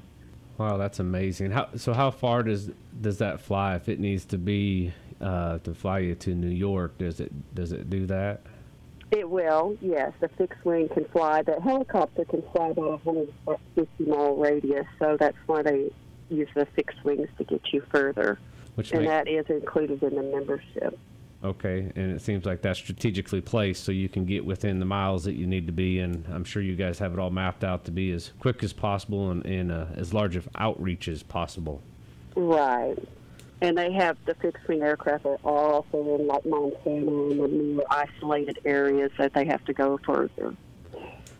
Wow, 0.57 0.77
that's 0.77 0.99
amazing. 0.99 1.51
How, 1.51 1.69
so 1.75 1.93
how 1.93 2.11
far 2.11 2.43
does 2.43 2.69
does 3.01 3.17
that 3.17 3.41
fly? 3.41 3.75
If 3.75 3.89
it 3.89 3.99
needs 3.99 4.23
to 4.25 4.37
be 4.37 4.93
uh, 5.19 5.57
to 5.59 5.73
fly 5.73 5.99
you 5.99 6.15
to 6.15 6.35
New 6.35 6.47
York, 6.47 6.99
does 6.99 7.19
it 7.19 7.53
does 7.53 7.73
it 7.73 7.89
do 7.89 8.05
that? 8.05 8.45
It 9.13 9.29
will, 9.29 9.77
yes. 9.79 10.11
The 10.21 10.27
fixed 10.27 10.65
wing 10.65 10.89
can 10.89 11.05
fly. 11.05 11.43
The 11.43 11.61
helicopter 11.61 12.25
can 12.25 12.41
fly 12.51 12.69
about 12.69 13.01
a 13.05 13.09
150 13.09 14.05
mile 14.05 14.35
radius, 14.35 14.87
so 14.97 15.17
that's 15.19 15.37
why 15.45 15.61
they 15.61 15.91
use 16.29 16.49
the 16.55 16.65
fixed 16.75 17.03
wings 17.03 17.29
to 17.37 17.43
get 17.43 17.61
you 17.71 17.83
further. 17.91 18.39
Which 18.73 18.91
and 18.91 19.01
make- 19.01 19.09
that 19.09 19.27
is 19.27 19.45
included 19.49 20.01
in 20.01 20.15
the 20.15 20.23
membership. 20.23 20.97
Okay, 21.43 21.91
and 21.95 22.11
it 22.11 22.21
seems 22.21 22.45
like 22.45 22.61
that's 22.61 22.79
strategically 22.79 23.41
placed 23.41 23.83
so 23.83 23.91
you 23.91 24.09
can 24.09 24.25
get 24.25 24.45
within 24.45 24.79
the 24.79 24.85
miles 24.85 25.25
that 25.25 25.33
you 25.33 25.45
need 25.45 25.67
to 25.67 25.73
be, 25.73 25.99
and 25.99 26.25
I'm 26.31 26.45
sure 26.45 26.61
you 26.61 26.75
guys 26.75 26.97
have 26.99 27.13
it 27.13 27.19
all 27.19 27.29
mapped 27.29 27.63
out 27.63 27.85
to 27.85 27.91
be 27.91 28.11
as 28.13 28.31
quick 28.39 28.63
as 28.63 28.73
possible 28.73 29.29
and, 29.29 29.45
and 29.45 29.71
uh, 29.71 29.87
as 29.95 30.13
large 30.13 30.37
of 30.37 30.47
outreach 30.55 31.07
as 31.07 31.21
possible. 31.21 31.83
Right. 32.35 32.95
And 33.63 33.77
they 33.77 33.93
have 33.93 34.17
the 34.25 34.35
fixed 34.35 34.67
wing 34.67 34.81
aircraft 34.81 35.25
are 35.25 35.37
also 35.45 36.19
in 36.19 36.27
like 36.27 36.45
Montana 36.45 36.97
and 36.97 37.39
the 37.39 37.47
more 37.47 37.85
isolated 37.89 38.59
areas 38.65 39.09
that 39.17 39.33
they 39.33 39.45
have 39.45 39.63
to 39.65 39.73
go 39.73 39.97
further. 40.05 40.53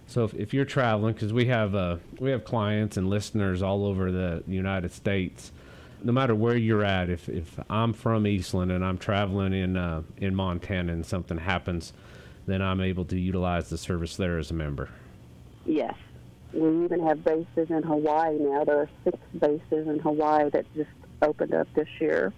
So 0.08 0.24
if, 0.24 0.34
if 0.34 0.54
you're 0.54 0.64
traveling, 0.64 1.16
because 1.16 1.34
we 1.34 1.46
have 1.48 1.76
uh, 1.76 1.98
we 2.20 2.32
have 2.32 2.46
clients 2.46 2.96
and 2.96 3.10
listeners 3.10 3.62
all 3.62 3.86
over 3.86 4.10
the 4.10 4.42
United 4.48 4.94
States, 4.94 5.52
no 6.02 6.14
matter 6.14 6.34
where 6.34 6.56
you're 6.56 6.86
at, 6.86 7.10
if, 7.10 7.28
if 7.28 7.60
I'm 7.70 7.92
from 7.92 8.26
Eastland 8.26 8.72
and 8.72 8.86
I'm 8.86 8.98
traveling 8.98 9.52
in 9.52 9.76
uh, 9.76 10.04
in 10.16 10.34
Montana 10.34 10.94
and 10.94 11.06
something 11.06 11.40
happens, 11.40 11.92
then 12.46 12.62
I'm 12.62 12.80
able 12.80 13.04
to 13.06 13.20
utilize 13.20 13.70
the 13.70 13.78
service 13.78 14.16
there 14.16 14.38
as 14.38 14.50
a 14.50 14.54
member. 14.54 14.90
Yes. 15.66 15.96
We 16.54 16.86
even 16.86 17.06
have 17.06 17.22
bases 17.26 17.70
in 17.70 17.84
Hawaii 17.84 18.38
now. 18.40 18.64
There 18.64 18.78
are 18.78 18.90
six 19.04 19.18
bases 19.38 19.88
in 19.90 20.00
Hawaii 20.00 20.50
that 20.52 20.66
just 20.74 20.90
opened 21.22 21.54
up 21.54 21.68
this 21.76 21.88
year. 22.00 22.34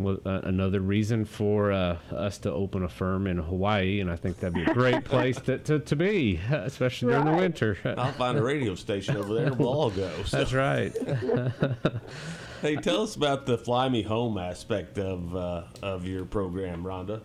Well, 0.00 0.18
uh, 0.24 0.40
another 0.44 0.80
reason 0.80 1.26
for 1.26 1.72
uh, 1.72 1.98
us 2.10 2.38
to 2.38 2.50
open 2.50 2.84
a 2.84 2.88
firm 2.88 3.26
in 3.26 3.36
Hawaii, 3.36 4.00
and 4.00 4.10
I 4.10 4.16
think 4.16 4.38
that'd 4.38 4.54
be 4.54 4.62
a 4.62 4.72
great 4.72 5.04
place 5.04 5.38
to, 5.42 5.58
to, 5.58 5.78
to 5.78 5.96
be, 5.96 6.40
especially 6.50 7.12
during 7.12 7.26
the 7.26 7.36
winter. 7.36 7.76
I'll 7.84 8.12
find 8.12 8.38
a 8.38 8.42
radio 8.42 8.74
station 8.74 9.18
over 9.18 9.34
there 9.34 9.46
and 9.48 9.58
we'll 9.58 9.68
all 9.68 9.90
go. 9.90 10.10
So, 10.24 10.38
That's 10.38 10.54
right. 10.54 10.96
hey, 12.62 12.76
tell 12.76 13.02
us 13.02 13.14
about 13.14 13.44
the 13.44 13.58
fly 13.58 13.90
me 13.90 14.02
home 14.02 14.38
aspect 14.38 14.96
of 14.98 15.36
uh, 15.36 15.64
of 15.82 16.06
your 16.06 16.24
program, 16.24 16.82
Rhonda. 16.82 17.20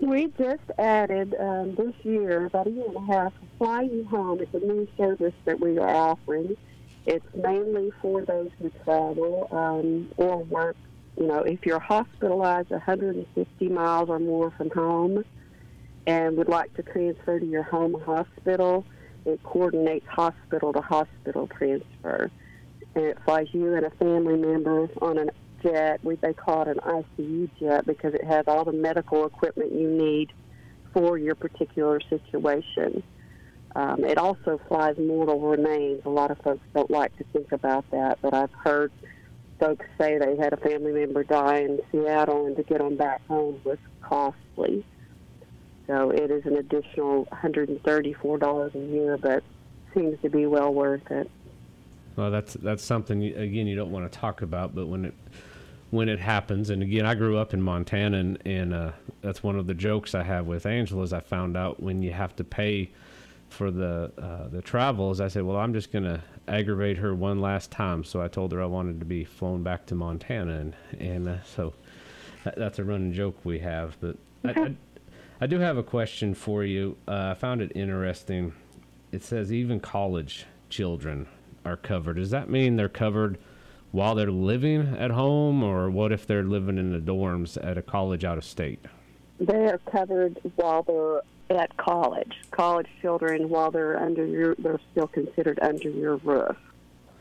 We 0.00 0.26
just 0.36 0.64
added 0.78 1.34
um, 1.38 1.76
this 1.76 1.94
year, 2.02 2.46
about 2.46 2.66
a 2.66 2.70
year 2.70 2.86
and 2.88 2.96
a 2.96 3.12
half, 3.12 3.32
Fly-U-Home. 3.58 4.40
It's 4.40 4.52
a 4.52 4.58
new 4.58 4.88
service 4.96 5.34
that 5.44 5.60
we 5.60 5.78
are 5.78 5.88
offering. 5.88 6.56
It's 7.06 7.26
mainly 7.34 7.90
for 8.00 8.22
those 8.24 8.50
who 8.58 8.70
travel 8.84 9.48
um, 9.50 10.10
or 10.16 10.38
work. 10.44 10.76
You 11.18 11.26
know, 11.26 11.40
if 11.40 11.66
you're 11.66 11.80
hospitalized 11.80 12.70
150 12.70 13.68
miles 13.68 14.08
or 14.08 14.18
more 14.18 14.50
from 14.52 14.70
home 14.70 15.24
and 16.06 16.36
would 16.36 16.48
like 16.48 16.72
to 16.74 16.82
transfer 16.82 17.38
to 17.38 17.46
your 17.46 17.64
home 17.64 18.00
hospital, 18.04 18.84
it 19.24 19.42
coordinates 19.42 20.06
hospital 20.08 20.72
to 20.72 20.80
hospital 20.80 21.48
transfer. 21.48 22.30
And 22.94 23.04
it 23.04 23.18
flies 23.24 23.48
you 23.52 23.74
and 23.74 23.86
a 23.86 23.90
family 23.90 24.36
member 24.36 24.88
on 25.00 25.18
a 25.18 25.26
jet. 25.62 26.00
We, 26.04 26.16
they 26.16 26.34
call 26.34 26.62
it 26.62 26.68
an 26.68 26.80
ICU 26.84 27.50
jet 27.58 27.86
because 27.86 28.14
it 28.14 28.24
has 28.24 28.44
all 28.46 28.64
the 28.64 28.72
medical 28.72 29.26
equipment 29.26 29.72
you 29.72 29.90
need 29.90 30.32
for 30.92 31.18
your 31.18 31.34
particular 31.34 32.00
situation. 32.08 33.02
Um, 33.74 34.04
it 34.04 34.18
also 34.18 34.60
flies 34.68 34.96
mortal 34.98 35.40
remains. 35.40 36.02
A 36.04 36.10
lot 36.10 36.30
of 36.30 36.38
folks 36.38 36.64
don't 36.74 36.90
like 36.90 37.16
to 37.18 37.24
think 37.32 37.52
about 37.52 37.90
that, 37.90 38.18
but 38.20 38.34
I've 38.34 38.52
heard 38.52 38.92
folks 39.58 39.86
say 39.98 40.18
they 40.18 40.36
had 40.36 40.52
a 40.52 40.56
family 40.56 40.92
member 40.92 41.24
die 41.24 41.58
in 41.58 41.80
Seattle 41.90 42.46
and 42.46 42.56
to 42.56 42.62
get 42.64 42.78
them 42.78 42.96
back 42.96 43.26
home 43.28 43.60
was 43.64 43.78
costly. 44.02 44.84
So 45.86 46.10
it 46.10 46.30
is 46.30 46.44
an 46.46 46.56
additional 46.56 47.26
$134 47.26 48.74
a 48.74 48.78
year, 48.78 49.16
but 49.16 49.42
seems 49.94 50.20
to 50.22 50.28
be 50.28 50.46
well 50.46 50.72
worth 50.72 51.10
it. 51.10 51.30
Well, 52.16 52.30
that's 52.30 52.54
that's 52.54 52.84
something 52.84 53.22
again 53.22 53.66
you 53.66 53.74
don't 53.74 53.90
want 53.90 54.10
to 54.10 54.18
talk 54.18 54.42
about, 54.42 54.74
but 54.74 54.86
when 54.86 55.06
it 55.06 55.14
when 55.90 56.08
it 56.08 56.18
happens, 56.18 56.70
and 56.70 56.82
again, 56.82 57.04
I 57.04 57.14
grew 57.14 57.36
up 57.36 57.52
in 57.52 57.60
Montana, 57.60 58.18
and, 58.18 58.38
and 58.46 58.74
uh, 58.74 58.92
that's 59.20 59.42
one 59.42 59.58
of 59.58 59.66
the 59.66 59.74
jokes 59.74 60.14
I 60.14 60.22
have 60.22 60.46
with 60.46 60.66
Angela. 60.66 61.02
Is 61.02 61.12
I 61.12 61.20
found 61.20 61.56
out 61.56 61.82
when 61.82 62.02
you 62.02 62.12
have 62.12 62.34
to 62.36 62.44
pay 62.44 62.90
for 63.52 63.70
the 63.70 64.10
uh, 64.18 64.48
the 64.48 64.62
travels, 64.62 65.20
I 65.20 65.28
said, 65.28 65.44
well, 65.44 65.56
I'm 65.56 65.72
just 65.72 65.92
gonna 65.92 66.24
aggravate 66.48 66.96
her 66.98 67.14
one 67.14 67.40
last 67.40 67.70
time. 67.70 68.02
So 68.02 68.20
I 68.20 68.28
told 68.28 68.52
her 68.52 68.62
I 68.62 68.66
wanted 68.66 68.98
to 69.00 69.06
be 69.06 69.24
flown 69.24 69.62
back 69.62 69.86
to 69.86 69.94
Montana, 69.94 70.58
and 70.58 70.76
and 70.98 71.28
uh, 71.28 71.42
so 71.44 71.74
that, 72.44 72.56
that's 72.56 72.78
a 72.78 72.84
running 72.84 73.12
joke 73.12 73.38
we 73.44 73.58
have. 73.60 73.96
But 74.00 74.16
I, 74.44 74.60
I, 74.60 74.76
I 75.42 75.46
do 75.46 75.58
have 75.60 75.76
a 75.76 75.82
question 75.82 76.34
for 76.34 76.64
you. 76.64 76.96
Uh, 77.06 77.30
I 77.30 77.34
found 77.34 77.60
it 77.60 77.72
interesting. 77.74 78.54
It 79.12 79.22
says 79.22 79.52
even 79.52 79.78
college 79.78 80.46
children 80.70 81.28
are 81.64 81.76
covered. 81.76 82.16
Does 82.16 82.30
that 82.30 82.48
mean 82.48 82.76
they're 82.76 82.88
covered 82.88 83.38
while 83.90 84.14
they're 84.14 84.30
living 84.30 84.96
at 84.96 85.10
home, 85.10 85.62
or 85.62 85.90
what 85.90 86.12
if 86.12 86.26
they're 86.26 86.42
living 86.42 86.78
in 86.78 86.92
the 86.92 86.98
dorms 86.98 87.62
at 87.62 87.76
a 87.76 87.82
college 87.82 88.24
out 88.24 88.38
of 88.38 88.44
state? 88.44 88.80
They 89.38 89.66
are 89.66 89.78
covered 89.90 90.40
while 90.56 90.82
they're 90.82 91.20
at 91.56 91.76
college. 91.76 92.32
College 92.50 92.88
children, 93.00 93.48
while 93.48 93.70
they're 93.70 93.98
under 94.00 94.24
your, 94.26 94.54
they're 94.56 94.80
still 94.92 95.08
considered 95.08 95.58
under 95.62 95.88
your 95.88 96.16
roof. 96.16 96.56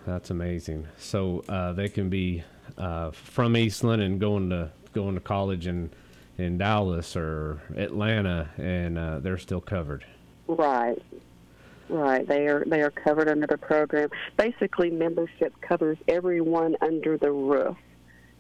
That's 0.06 0.30
amazing. 0.30 0.88
So 0.98 1.44
uh, 1.48 1.74
they 1.74 1.90
can 1.90 2.10
be 2.10 2.44
uh, 2.78 3.12
from 3.12 3.56
Eastland 3.56 4.02
and 4.02 4.20
going 4.20 4.50
to 4.50 4.72
going 4.94 5.16
to 5.16 5.22
college 5.22 5.68
in 5.68 5.92
in 6.38 6.58
Dallas 6.58 7.16
or 7.16 7.62
Atlanta, 7.76 8.50
and 8.58 8.98
uh, 8.98 9.20
they're 9.20 9.38
still 9.38 9.62
covered. 9.62 10.06
Right. 10.48 11.02
Right. 11.90 12.28
They 12.28 12.48
are 12.48 12.64
they 12.66 12.82
are 12.82 12.92
covered 12.92 13.28
under 13.28 13.48
the 13.48 13.58
program. 13.58 14.10
Basically, 14.38 14.90
membership 14.90 15.54
covers 15.62 15.98
everyone 16.08 16.76
under 16.82 17.18
the 17.18 17.32
roof, 17.32 17.78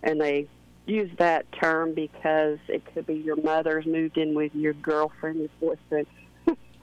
and 0.04 0.20
they 0.20 0.48
use 0.86 1.12
that 1.18 1.52
term 1.52 1.94
because 1.94 2.60
it 2.68 2.84
could 2.94 3.06
be 3.06 3.16
your 3.16 3.36
mother's 3.38 3.86
moved 3.86 4.18
in 4.18 4.34
with 4.34 4.54
your 4.56 4.74
girlfriend, 4.74 5.40
your 5.40 5.50
boyfriend 5.60 6.08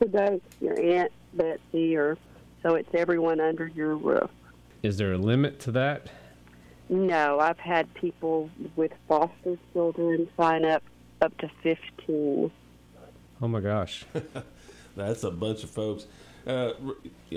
today, 0.01 0.41
your 0.61 0.81
aunt 0.81 1.13
Betsy, 1.35 1.97
or 1.97 2.17
so 2.63 2.75
it's 2.75 2.89
everyone 2.95 3.41
under 3.41 3.67
your 3.67 3.97
roof. 3.97 4.31
Is 4.83 4.97
there 4.97 5.13
a 5.13 5.19
limit 5.19 5.61
to 5.61 5.73
that? 5.73 6.09
No, 6.89 7.39
I've 7.39 7.59
had 7.59 7.93
people 7.95 8.51
with 8.77 8.93
foster 9.07 9.59
children 9.73 10.29
sign 10.37 10.65
up 10.65 10.83
up 11.21 11.37
to 11.39 11.51
15. 11.63 12.51
Oh 13.43 13.49
my 13.49 13.61
gosh. 13.61 14.05
That's 14.97 15.25
a 15.25 15.31
bunch 15.31 15.65
of 15.65 15.71
folks. 15.71 16.07
Uh, 16.47 16.73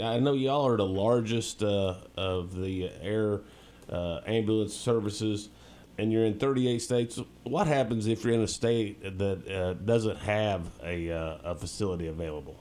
I 0.01 0.19
know 0.19 0.33
y'all 0.33 0.67
are 0.67 0.77
the 0.77 0.85
largest 0.85 1.63
uh, 1.63 1.95
of 2.15 2.55
the 2.55 2.89
air 3.01 3.41
uh, 3.89 4.21
ambulance 4.25 4.73
services, 4.73 5.49
and 5.97 6.11
you're 6.11 6.25
in 6.25 6.39
38 6.39 6.79
states. 6.79 7.19
What 7.43 7.67
happens 7.67 8.07
if 8.07 8.23
you're 8.23 8.33
in 8.33 8.41
a 8.41 8.47
state 8.47 9.17
that 9.19 9.47
uh, 9.47 9.73
doesn't 9.73 10.17
have 10.17 10.67
a, 10.83 11.11
uh, 11.11 11.37
a 11.43 11.55
facility 11.55 12.07
available? 12.07 12.55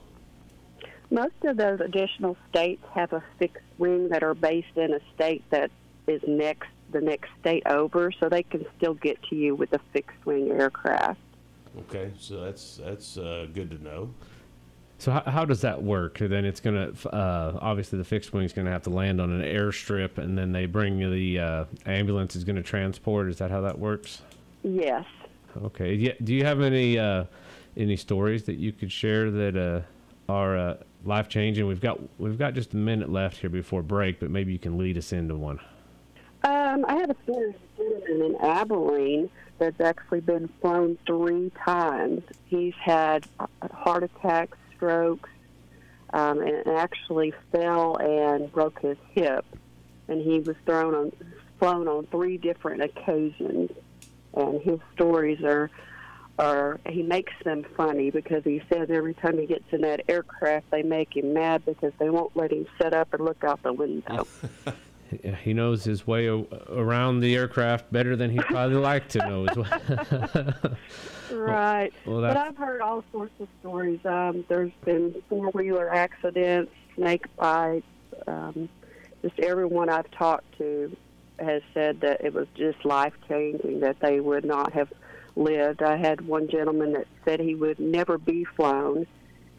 Most 1.09 1.35
of 1.43 1.57
those 1.57 1.81
additional 1.81 2.37
states 2.49 2.83
have 2.93 3.11
a 3.11 3.23
fixed 3.37 3.63
wing 3.77 4.09
that 4.09 4.23
are 4.23 4.33
based 4.33 4.77
in 4.77 4.93
a 4.93 4.99
state 5.13 5.43
that 5.49 5.71
is 6.07 6.21
next 6.27 6.69
the 6.91 7.01
next 7.01 7.29
state 7.39 7.63
over, 7.67 8.11
so 8.19 8.27
they 8.27 8.43
can 8.43 8.65
still 8.77 8.93
get 8.93 9.21
to 9.23 9.35
you 9.35 9.55
with 9.55 9.71
a 9.73 9.79
fixed 9.93 10.25
wing 10.25 10.51
aircraft. 10.51 11.19
Okay, 11.79 12.11
so 12.19 12.41
that's 12.41 12.77
that's 12.77 13.17
uh, 13.17 13.47
good 13.53 13.71
to 13.71 13.81
know. 13.81 14.13
So 15.01 15.11
how, 15.11 15.23
how 15.25 15.45
does 15.45 15.61
that 15.61 15.81
work? 15.81 16.19
Then 16.19 16.45
it's 16.45 16.59
going 16.59 16.93
to 16.93 17.09
uh, 17.09 17.57
obviously 17.59 17.97
the 17.97 18.05
fixed 18.05 18.33
wing 18.33 18.45
is 18.45 18.53
going 18.53 18.65
to 18.65 18.71
have 18.71 18.83
to 18.83 18.91
land 18.91 19.19
on 19.19 19.31
an 19.31 19.41
airstrip, 19.41 20.19
and 20.19 20.37
then 20.37 20.51
they 20.51 20.67
bring 20.67 20.99
the 20.99 21.39
uh, 21.39 21.65
ambulance 21.87 22.35
is 22.35 22.43
going 22.43 22.57
to 22.57 22.61
transport. 22.61 23.27
Is 23.27 23.39
that 23.39 23.49
how 23.49 23.61
that 23.61 23.79
works? 23.79 24.21
Yes. 24.61 25.05
Okay. 25.63 25.95
Yeah. 25.95 26.13
Do 26.23 26.35
you 26.35 26.45
have 26.45 26.61
any 26.61 26.99
uh, 26.99 27.23
any 27.75 27.97
stories 27.97 28.43
that 28.43 28.57
you 28.57 28.71
could 28.71 28.91
share 28.91 29.31
that 29.31 29.57
uh, 29.57 30.31
are 30.31 30.55
uh, 30.55 30.77
life 31.03 31.27
changing? 31.27 31.65
We've 31.65 31.81
got 31.81 31.99
we've 32.19 32.37
got 32.37 32.53
just 32.53 32.75
a 32.75 32.77
minute 32.77 33.11
left 33.11 33.37
here 33.37 33.49
before 33.49 33.81
break, 33.81 34.19
but 34.19 34.29
maybe 34.29 34.53
you 34.53 34.59
can 34.59 34.77
lead 34.77 34.99
us 34.99 35.13
into 35.13 35.35
one. 35.35 35.59
Um, 36.43 36.85
I 36.87 36.97
have 36.97 37.09
a 37.09 37.15
story 37.23 37.49
of 37.49 37.55
a 37.55 37.83
gentleman 37.83 38.35
in 38.35 38.45
Abilene 38.45 39.31
that's 39.57 39.81
actually 39.81 40.21
been 40.21 40.47
flown 40.61 40.99
three 41.07 41.51
times. 41.65 42.21
He's 42.45 42.75
had 42.75 43.25
heart 43.71 44.03
attacks, 44.03 44.57
strokes, 44.81 45.29
um, 46.13 46.39
and 46.41 46.67
actually 46.67 47.33
fell 47.51 47.95
and 47.97 48.51
broke 48.51 48.81
his 48.81 48.97
hip. 49.11 49.45
And 50.07 50.21
he 50.21 50.39
was 50.39 50.55
thrown 50.65 50.95
on, 50.95 51.11
flown 51.59 51.87
on 51.87 52.07
three 52.07 52.37
different 52.37 52.81
occasions. 52.81 53.71
And 54.33 54.61
his 54.61 54.79
stories 54.93 55.43
are, 55.43 55.69
are 56.39 56.79
he 56.87 57.03
makes 57.03 57.33
them 57.45 57.63
funny 57.77 58.09
because 58.09 58.43
he 58.43 58.61
says 58.71 58.89
every 58.89 59.13
time 59.13 59.37
he 59.37 59.45
gets 59.45 59.71
in 59.71 59.81
that 59.81 60.01
aircraft, 60.09 60.71
they 60.71 60.83
make 60.83 61.15
him 61.15 61.33
mad 61.33 61.63
because 61.65 61.93
they 61.99 62.09
won't 62.09 62.35
let 62.35 62.51
him 62.51 62.65
sit 62.81 62.93
up 62.93 63.13
and 63.13 63.23
look 63.23 63.43
out 63.43 63.61
the 63.61 63.73
window. 63.73 64.27
he 65.43 65.53
knows 65.53 65.83
his 65.83 66.07
way 66.07 66.27
around 66.27 67.19
the 67.19 67.35
aircraft 67.35 67.91
better 67.91 68.15
than 68.15 68.29
he'd 68.29 68.45
probably 68.45 68.77
like 68.77 69.09
to 69.09 69.17
know 69.19 69.45
as 69.45 69.57
well. 69.57 70.77
right. 71.31 71.91
Well, 72.05 72.21
but 72.21 72.37
I've 72.37 72.57
heard 72.57 72.81
all 72.81 73.03
sorts 73.11 73.33
of 73.39 73.47
stories. 73.59 73.99
Um, 74.05 74.45
there's 74.47 74.71
been 74.85 75.21
four-wheeler 75.27 75.93
accidents, 75.93 76.71
snake 76.95 77.25
bites. 77.35 77.85
Um, 78.25 78.69
just 79.21 79.37
everyone 79.39 79.89
I've 79.89 80.09
talked 80.11 80.57
to 80.59 80.95
has 81.39 81.61
said 81.73 82.01
that 82.01 82.23
it 82.23 82.33
was 82.33 82.47
just 82.55 82.85
life-changing, 82.85 83.81
that 83.81 83.99
they 83.99 84.19
would 84.19 84.45
not 84.45 84.71
have 84.73 84.93
lived. 85.35 85.83
I 85.83 85.97
had 85.97 86.21
one 86.21 86.47
gentleman 86.47 86.93
that 86.93 87.07
said 87.25 87.39
he 87.39 87.55
would 87.55 87.79
never 87.79 88.17
be 88.17 88.45
flown, 88.45 89.07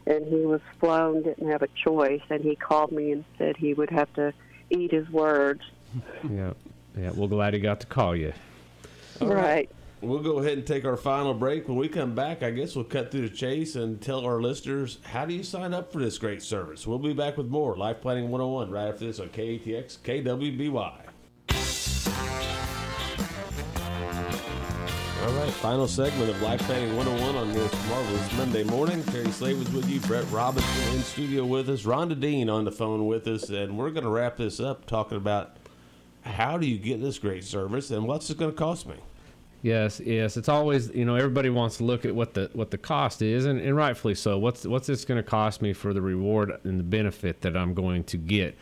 and 0.07 0.25
he 0.25 0.45
was 0.45 0.61
flown, 0.79 1.23
didn't 1.23 1.49
have 1.49 1.61
a 1.61 1.69
choice, 1.83 2.21
and 2.29 2.43
he 2.43 2.55
called 2.55 2.91
me 2.91 3.11
and 3.11 3.25
said 3.37 3.57
he 3.57 3.73
would 3.73 3.91
have 3.91 4.11
to– 4.13 4.33
eat 4.73 4.91
his 4.91 5.09
words. 5.09 5.61
Yeah, 6.29 6.53
yeah. 6.97 7.11
Well, 7.11 7.27
glad 7.27 7.53
he 7.53 7.59
got 7.59 7.79
to 7.81 7.87
call 7.87 8.15
you. 8.15 8.33
All 9.21 9.27
right. 9.27 9.43
right. 9.43 9.69
We'll 10.01 10.19
go 10.19 10.39
ahead 10.39 10.57
and 10.57 10.67
take 10.67 10.83
our 10.83 10.97
final 10.97 11.33
break. 11.33 11.69
When 11.69 11.77
we 11.77 11.87
come 11.87 12.13
back, 12.13 12.43
I 12.43 12.51
guess 12.51 12.75
we'll 12.75 12.83
cut 12.83 13.09
through 13.09 13.29
the 13.29 13.33
chase 13.33 13.75
and 13.75 14.01
tell 14.01 14.25
our 14.25 14.41
listeners 14.41 14.97
how 15.03 15.25
do 15.25 15.33
you 15.33 15.43
sign 15.43 15.73
up 15.73 15.93
for 15.93 15.99
this 15.99 16.17
great 16.17 16.43
service. 16.43 16.85
We'll 16.85 16.99
be 16.99 17.13
back 17.13 17.37
with 17.37 17.47
more 17.47 17.77
Life 17.77 18.01
Planning 18.01 18.29
101 18.29 18.69
right 18.69 18.89
after 18.89 19.05
this 19.05 19.21
on 19.21 19.29
KATX 19.29 19.99
KWBY. 19.99 21.02
All 25.23 25.31
right, 25.35 25.53
final 25.53 25.87
segment 25.87 26.29
of 26.29 26.41
Life 26.41 26.59
Planning 26.63 26.97
101 26.97 27.35
on 27.37 27.53
this 27.53 27.71
marvelous 27.87 28.33
Monday 28.37 28.65
morning. 28.65 29.01
Terry 29.05 29.31
Slavens 29.31 29.71
with 29.71 29.89
you, 29.89 30.01
Brett 30.01 30.29
Robinson 30.31 30.95
in 30.95 31.01
studio 31.01 31.45
with 31.45 31.69
us, 31.69 31.83
Rhonda 31.83 32.19
Dean 32.19 32.49
on 32.49 32.65
the 32.65 32.73
phone 32.73 33.07
with 33.07 33.25
us, 33.27 33.47
and 33.47 33.77
we're 33.77 33.91
going 33.91 34.03
to 34.03 34.09
wrap 34.09 34.35
this 34.35 34.59
up 34.59 34.85
talking 34.85 35.15
about 35.15 35.55
how 36.23 36.57
do 36.57 36.67
you 36.67 36.77
get 36.77 36.99
this 36.99 37.19
great 37.19 37.45
service 37.45 37.89
and 37.89 38.05
what's 38.05 38.29
it 38.29 38.37
going 38.37 38.51
to 38.51 38.57
cost 38.57 38.85
me. 38.85 38.95
Yes, 39.61 40.01
yes. 40.01 40.35
It's 40.35 40.49
always 40.49 40.89
you 40.89 41.05
know 41.05 41.15
everybody 41.15 41.49
wants 41.49 41.77
to 41.77 41.85
look 41.85 42.03
at 42.03 42.13
what 42.13 42.33
the 42.33 42.49
what 42.51 42.71
the 42.71 42.77
cost 42.77 43.21
is, 43.21 43.45
and, 43.45 43.61
and 43.61 43.77
rightfully 43.77 44.15
so. 44.15 44.37
What's 44.37 44.65
what's 44.65 44.87
this 44.87 45.05
going 45.05 45.23
to 45.23 45.27
cost 45.27 45.61
me 45.61 45.71
for 45.71 45.93
the 45.93 46.01
reward 46.01 46.51
and 46.65 46.77
the 46.77 46.83
benefit 46.83 47.39
that 47.43 47.55
I'm 47.55 47.73
going 47.73 48.03
to 48.05 48.17
get? 48.17 48.57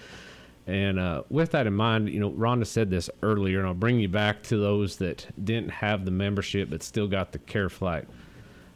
And 0.67 0.99
uh, 0.99 1.23
with 1.29 1.51
that 1.51 1.67
in 1.67 1.73
mind, 1.73 2.09
you 2.09 2.19
know, 2.19 2.31
Rhonda 2.31 2.67
said 2.67 2.89
this 2.89 3.09
earlier, 3.23 3.59
and 3.59 3.67
I'll 3.67 3.73
bring 3.73 3.99
you 3.99 4.07
back 4.07 4.43
to 4.43 4.57
those 4.57 4.97
that 4.97 5.27
didn't 5.43 5.69
have 5.69 6.05
the 6.05 6.11
membership 6.11 6.69
but 6.69 6.83
still 6.83 7.07
got 7.07 7.31
the 7.31 7.39
care 7.39 7.69
flight. 7.69 8.07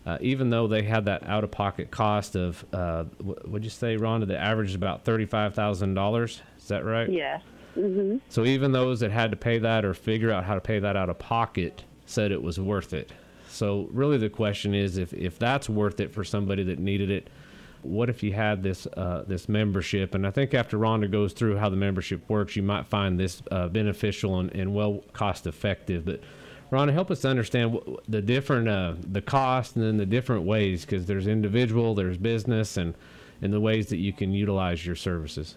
Uh, 0.05 0.17
even 0.21 0.49
though 0.49 0.67
they 0.67 0.83
had 0.83 1.05
that 1.05 1.27
out 1.27 1.43
of 1.43 1.49
pocket 1.49 1.89
cost 1.89 2.35
of, 2.35 2.63
uh, 2.73 3.05
would 3.19 3.63
you 3.63 3.69
say, 3.69 3.97
Rhonda, 3.97 4.27
the 4.27 4.37
average 4.37 4.69
is 4.69 4.75
about 4.75 5.03
$35,000? 5.03 6.41
Is 6.57 6.67
that 6.67 6.85
right? 6.85 7.09
Yeah. 7.09 7.39
Mm-hmm. 7.75 8.17
So 8.29 8.45
even 8.45 8.71
those 8.71 8.99
that 8.99 9.11
had 9.11 9.31
to 9.31 9.37
pay 9.37 9.57
that 9.59 9.83
or 9.83 9.93
figure 9.93 10.31
out 10.31 10.43
how 10.43 10.53
to 10.53 10.61
pay 10.61 10.79
that 10.79 10.95
out 10.95 11.09
of 11.09 11.17
pocket 11.17 11.83
said 12.05 12.31
it 12.31 12.41
was 12.41 12.59
worth 12.59 12.93
it. 12.93 13.11
So 13.47 13.87
really 13.91 14.17
the 14.17 14.29
question 14.29 14.75
is 14.75 14.97
if, 14.97 15.13
if 15.13 15.39
that's 15.39 15.69
worth 15.69 15.99
it 15.99 16.11
for 16.11 16.23
somebody 16.23 16.63
that 16.63 16.77
needed 16.77 17.09
it, 17.09 17.29
what 17.85 18.09
if 18.09 18.23
you 18.23 18.33
had 18.33 18.63
this 18.63 18.87
uh, 18.87 19.23
this 19.27 19.47
membership? 19.47 20.15
And 20.15 20.25
I 20.25 20.31
think 20.31 20.53
after 20.53 20.77
Rhonda 20.77 21.09
goes 21.09 21.33
through 21.33 21.57
how 21.57 21.69
the 21.69 21.75
membership 21.75 22.27
works, 22.29 22.55
you 22.55 22.63
might 22.63 22.87
find 22.87 23.19
this 23.19 23.41
uh, 23.51 23.67
beneficial 23.67 24.39
and, 24.39 24.51
and, 24.53 24.73
well 24.73 25.03
cost 25.13 25.47
effective. 25.47 26.05
But 26.05 26.21
Rhonda, 26.71 26.93
help 26.93 27.11
us 27.11 27.25
understand 27.25 27.79
the 28.07 28.21
different 28.21 28.67
uh, 28.67 28.95
the 28.99 29.21
cost 29.21 29.75
and 29.75 29.85
then 29.85 29.97
the 29.97 30.05
different 30.05 30.43
ways 30.43 30.85
because 30.85 31.05
there's 31.05 31.27
individual, 31.27 31.95
there's 31.95 32.17
business, 32.17 32.77
and 32.77 32.93
and 33.41 33.53
the 33.53 33.59
ways 33.59 33.87
that 33.87 33.97
you 33.97 34.13
can 34.13 34.31
utilize 34.33 34.85
your 34.85 34.95
services. 34.95 35.55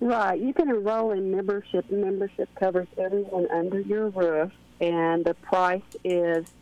Right, 0.00 0.40
you 0.40 0.52
can 0.52 0.68
enroll 0.68 1.12
in 1.12 1.30
membership. 1.30 1.90
Membership 1.90 2.48
covers 2.56 2.88
everyone 2.98 3.48
under 3.50 3.80
your 3.80 4.08
roof, 4.10 4.52
and 4.80 5.24
the 5.24 5.34
price 5.34 5.82
is 6.04 6.52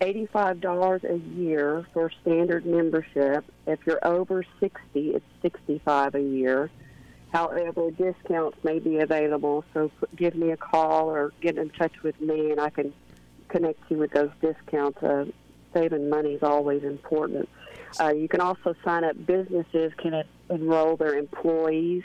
$85 0.00 1.04
a 1.04 1.18
year 1.38 1.86
for 1.92 2.10
standard 2.22 2.64
membership. 2.64 3.44
If 3.66 3.80
you're 3.86 4.04
over 4.06 4.44
60, 4.60 4.78
it's 4.94 5.24
65 5.42 6.14
a 6.14 6.20
year. 6.20 6.70
However, 7.32 7.90
discounts 7.90 8.56
may 8.64 8.78
be 8.78 8.98
available, 8.98 9.64
so 9.74 9.90
give 10.16 10.34
me 10.34 10.50
a 10.50 10.56
call 10.56 11.10
or 11.10 11.32
get 11.40 11.58
in 11.58 11.68
touch 11.70 12.02
with 12.02 12.18
me 12.20 12.50
and 12.50 12.60
I 12.60 12.70
can 12.70 12.94
connect 13.48 13.90
you 13.90 13.98
with 13.98 14.12
those 14.12 14.30
discounts. 14.40 15.02
Uh, 15.02 15.26
saving 15.74 16.08
money 16.08 16.34
is 16.34 16.42
always 16.42 16.84
important. 16.84 17.48
Uh, 18.00 18.12
you 18.12 18.28
can 18.28 18.40
also 18.40 18.74
sign 18.84 19.04
up. 19.04 19.14
Businesses 19.26 19.92
can 19.98 20.22
enroll 20.48 20.96
their 20.96 21.16
employees 21.16 22.04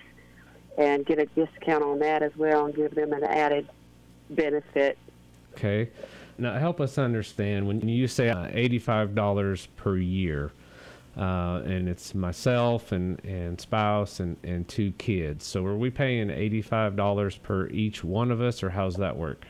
and 0.77 1.05
get 1.05 1.19
a 1.19 1.25
discount 1.27 1.83
on 1.83 1.99
that 1.99 2.23
as 2.23 2.35
well 2.35 2.65
and 2.65 2.75
give 2.75 2.95
them 2.95 3.13
an 3.13 3.23
added 3.23 3.69
benefit. 4.29 4.97
Okay. 5.53 5.89
Now, 6.37 6.57
help 6.57 6.81
us 6.81 6.97
understand 6.97 7.67
when 7.67 7.87
you 7.87 8.07
say 8.07 8.29
uh, 8.29 8.47
$85 8.47 9.67
per 9.75 9.97
year, 9.97 10.51
uh, 11.15 11.61
and 11.65 11.87
it's 11.87 12.15
myself 12.15 12.91
and, 12.91 13.23
and 13.23 13.61
spouse 13.61 14.19
and, 14.19 14.37
and 14.43 14.67
two 14.67 14.91
kids. 14.93 15.45
So, 15.45 15.63
are 15.65 15.77
we 15.77 15.91
paying 15.91 16.29
$85 16.29 17.41
per 17.43 17.67
each 17.67 18.03
one 18.03 18.31
of 18.31 18.41
us, 18.41 18.63
or 18.63 18.71
how's 18.71 18.95
that 18.95 19.15
work? 19.15 19.45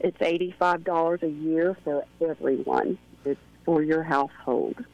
It's 0.00 0.18
$85 0.18 1.22
a 1.22 1.28
year 1.28 1.76
for 1.84 2.04
everyone, 2.20 2.98
it's 3.24 3.40
for 3.64 3.82
your 3.82 4.02
household. 4.02 4.84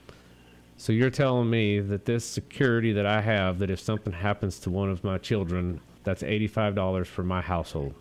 So, 0.76 0.92
you're 0.92 1.08
telling 1.08 1.48
me 1.48 1.80
that 1.80 2.04
this 2.04 2.26
security 2.26 2.92
that 2.92 3.06
I 3.06 3.22
have, 3.22 3.58
that 3.60 3.70
if 3.70 3.80
something 3.80 4.12
happens 4.12 4.58
to 4.60 4.70
one 4.70 4.90
of 4.90 5.02
my 5.02 5.16
children, 5.16 5.80
that's 6.04 6.22
$85 6.22 7.06
for 7.06 7.22
my 7.22 7.40
household? 7.40 7.94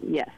Yes. 0.00 0.30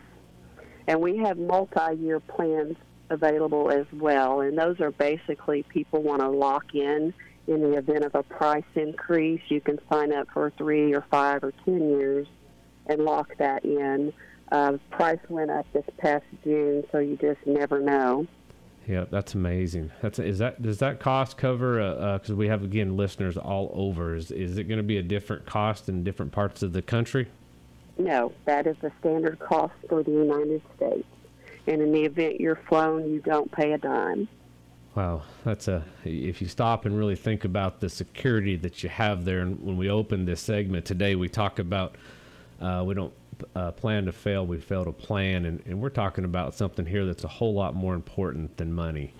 And 0.90 1.00
we 1.00 1.18
have 1.18 1.38
multi 1.38 1.94
year 2.00 2.18
plans 2.18 2.76
available 3.10 3.70
as 3.70 3.86
well. 3.92 4.40
And 4.40 4.58
those 4.58 4.80
are 4.80 4.90
basically 4.90 5.62
people 5.62 6.02
want 6.02 6.20
to 6.20 6.28
lock 6.28 6.74
in 6.74 7.14
in 7.46 7.60
the 7.62 7.78
event 7.78 8.04
of 8.04 8.16
a 8.16 8.24
price 8.24 8.64
increase. 8.74 9.40
You 9.46 9.60
can 9.60 9.78
sign 9.88 10.12
up 10.12 10.26
for 10.34 10.50
three 10.58 10.92
or 10.92 11.06
five 11.08 11.44
or 11.44 11.52
ten 11.64 11.90
years 11.90 12.26
and 12.86 13.04
lock 13.04 13.28
that 13.38 13.64
in. 13.64 14.12
Uh, 14.50 14.78
price 14.90 15.20
went 15.28 15.52
up 15.52 15.64
this 15.72 15.84
past 15.98 16.24
June, 16.42 16.82
so 16.90 16.98
you 16.98 17.16
just 17.18 17.38
never 17.46 17.78
know. 17.78 18.26
Yeah, 18.88 19.04
that's 19.08 19.34
amazing. 19.34 19.92
That's 20.02 20.18
is 20.18 20.38
that 20.38 20.60
does 20.60 20.78
that 20.78 20.98
cost 20.98 21.36
cover? 21.36 21.76
Because 22.14 22.30
uh, 22.30 22.32
uh, 22.32 22.36
we 22.36 22.48
have 22.48 22.64
again 22.64 22.96
listeners 22.96 23.36
all 23.36 23.70
over. 23.74 24.16
Is 24.16 24.32
is 24.32 24.58
it 24.58 24.64
going 24.64 24.78
to 24.78 24.82
be 24.82 24.96
a 24.96 25.04
different 25.04 25.46
cost 25.46 25.88
in 25.88 26.02
different 26.02 26.32
parts 26.32 26.64
of 26.64 26.72
the 26.72 26.82
country? 26.82 27.28
No, 28.00 28.32
that 28.46 28.66
is 28.66 28.76
the 28.80 28.90
standard 29.00 29.38
cost 29.38 29.74
for 29.86 30.02
the 30.02 30.10
United 30.10 30.62
States. 30.74 31.06
And 31.66 31.82
in 31.82 31.92
the 31.92 32.04
event 32.04 32.40
you're 32.40 32.56
flown, 32.56 33.10
you 33.10 33.20
don't 33.20 33.52
pay 33.52 33.72
a 33.72 33.78
dime. 33.78 34.26
Wow, 34.94 35.22
that's 35.44 35.68
a. 35.68 35.84
If 36.02 36.40
you 36.40 36.48
stop 36.48 36.86
and 36.86 36.96
really 36.96 37.14
think 37.14 37.44
about 37.44 37.80
the 37.80 37.90
security 37.90 38.56
that 38.56 38.82
you 38.82 38.88
have 38.88 39.26
there, 39.26 39.40
and 39.40 39.62
when 39.62 39.76
we 39.76 39.90
opened 39.90 40.26
this 40.26 40.40
segment 40.40 40.86
today, 40.86 41.14
we 41.14 41.28
talk 41.28 41.58
about 41.58 41.96
uh, 42.60 42.82
we 42.86 42.94
don't 42.94 43.12
uh, 43.54 43.70
plan 43.72 44.06
to 44.06 44.12
fail, 44.12 44.46
we 44.46 44.58
fail 44.58 44.86
to 44.86 44.92
plan, 44.92 45.44
and, 45.44 45.62
and 45.66 45.80
we're 45.80 45.90
talking 45.90 46.24
about 46.24 46.54
something 46.54 46.86
here 46.86 47.04
that's 47.04 47.24
a 47.24 47.28
whole 47.28 47.52
lot 47.52 47.74
more 47.74 47.94
important 47.94 48.56
than 48.56 48.72
money. 48.72 49.12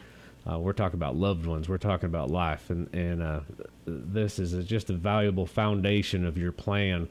Uh, 0.51 0.59
we're 0.59 0.73
talking 0.73 0.99
about 0.99 1.17
loved 1.17 1.45
ones. 1.45 1.69
We're 1.69 1.79
talking 1.79 2.07
about 2.07 2.31
life, 2.31 2.71
and 2.71 2.93
and 2.95 3.23
uh, 3.23 3.41
this 3.85 4.39
is 4.39 4.55
a, 4.55 4.63
just 4.63 4.89
a 4.89 4.95
valuable 4.95 5.47
foundation 5.47 6.25
of 6.25 6.39
your 6.39 6.51
plan 6.51 7.09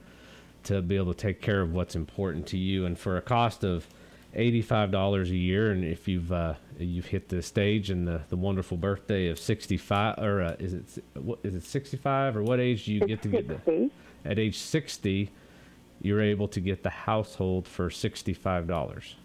to 0.63 0.81
be 0.81 0.95
able 0.95 1.13
to 1.13 1.19
take 1.19 1.41
care 1.41 1.61
of 1.61 1.73
what's 1.73 1.95
important 1.95 2.47
to 2.47 2.57
you. 2.57 2.85
And 2.85 2.97
for 2.97 3.17
a 3.17 3.21
cost 3.21 3.63
of 3.63 3.87
eighty-five 4.35 4.91
dollars 4.91 5.31
a 5.31 5.35
year, 5.35 5.71
and 5.71 5.83
if 5.83 6.07
you've 6.07 6.31
uh, 6.31 6.53
you've 6.77 7.07
hit 7.07 7.29
the 7.29 7.41
stage 7.41 7.89
and 7.89 8.07
the, 8.07 8.21
the 8.29 8.35
wonderful 8.37 8.77
birthday 8.77 9.29
of 9.29 9.39
sixty-five, 9.39 10.19
or 10.19 10.41
uh, 10.41 10.55
is 10.59 10.73
it 10.73 11.03
what 11.15 11.39
is 11.43 11.55
it 11.55 11.63
sixty-five, 11.63 12.37
or 12.37 12.43
what 12.43 12.59
age 12.59 12.85
do 12.85 12.93
you 12.93 12.99
get 13.01 13.21
to 13.23 13.29
get 13.29 13.47
the, 13.47 13.89
at 14.25 14.37
age 14.37 14.57
sixty? 14.57 15.31
You're 16.01 16.21
able 16.21 16.47
to 16.49 16.61
get 16.61 16.83
the 16.83 16.89
household 16.89 17.67
for 17.67 17.89
sixty-five 17.89 18.67
dollars. 18.67 19.15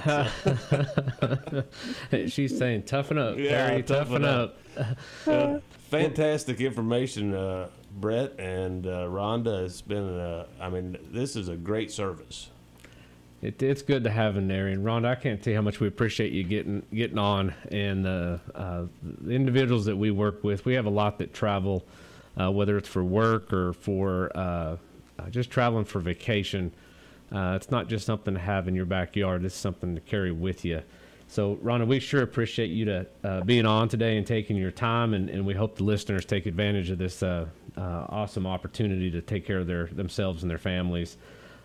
So. 2.11 2.27
She's 2.27 2.59
saying, 2.59 2.83
toughen 2.83 3.19
up, 3.19 3.39
yeah, 3.39 3.69
Terry, 3.69 3.83
toughen, 3.85 4.23
toughen 4.23 4.25
up. 4.25 4.59
up. 4.77 4.99
uh, 5.29 5.59
fantastic 5.91 6.61
information, 6.61 7.35
uh, 7.35 7.69
Brett 7.93 8.39
and 8.41 8.85
uh, 8.85 9.07
Rhonda. 9.07 9.65
It's 9.65 9.81
been, 9.81 10.19
uh, 10.19 10.47
I 10.61 10.69
mean, 10.69 10.99
this 11.13 11.37
is 11.37 11.49
a 11.49 11.57
great 11.57 11.93
service 11.93 12.51
it, 13.43 13.61
it's 13.61 13.83
good 13.83 14.05
to 14.05 14.11
have 14.11 14.37
in 14.37 14.47
there. 14.47 14.69
And 14.69 14.85
Rhonda, 14.85 15.07
I 15.07 15.15
can't 15.17 15.43
tell 15.43 15.51
you 15.51 15.57
how 15.57 15.63
much 15.63 15.81
we 15.81 15.89
appreciate 15.89 16.33
you 16.33 16.45
getting 16.45 16.83
getting 16.95 17.19
on. 17.19 17.53
And 17.71 18.07
uh, 18.07 18.39
uh, 18.55 18.85
the 19.03 19.33
individuals 19.33 19.85
that 19.87 19.97
we 19.97 20.11
work 20.13 20.45
with, 20.45 20.65
we 20.65 20.75
have 20.75 20.87
a 20.87 20.91
lot 20.91 21.19
that 21.19 21.35
travel, 21.35 21.85
uh, 22.41 22.51
whether 22.51 22.79
it's 22.79 22.89
for 22.89 23.03
work 23.03 23.53
or 23.53 23.73
for 23.73 24.31
uh, 24.37 24.77
uh, 25.19 25.31
just 25.31 25.51
traveling 25.51 25.85
for 25.85 25.99
vacation. 25.99 26.73
Uh, 27.33 27.55
it's 27.57 27.71
not 27.71 27.89
just 27.89 28.07
something 28.07 28.35
to 28.35 28.41
have 28.41 28.69
in 28.69 28.75
your 28.75 28.85
backyard. 28.85 29.45
It's 29.45 29.55
something 29.55 29.95
to 29.97 30.01
carry 30.01 30.31
with 30.31 30.65
you. 30.65 30.83
So, 31.27 31.57
Rhonda, 31.57 31.87
we 31.87 31.99
sure 31.99 32.23
appreciate 32.23 32.67
you 32.67 32.85
to 32.85 33.43
being 33.47 33.65
on 33.65 33.89
today 33.89 34.19
and 34.19 34.27
taking 34.27 34.55
your 34.55 34.71
time, 34.71 35.15
and, 35.15 35.31
and 35.31 35.47
we 35.47 35.55
hope 35.55 35.77
the 35.77 35.85
listeners 35.85 36.27
take 36.27 36.45
advantage 36.45 36.91
of 36.91 36.99
this 36.99 37.23
awesome 37.79 38.47
opportunity 38.47 39.11
to 39.11 39.23
take 39.23 39.47
care 39.47 39.61
of 39.61 39.67
their 39.67 39.87
themselves 39.87 40.43
and 40.43 40.51
their 40.51 40.59
families. 40.59 41.17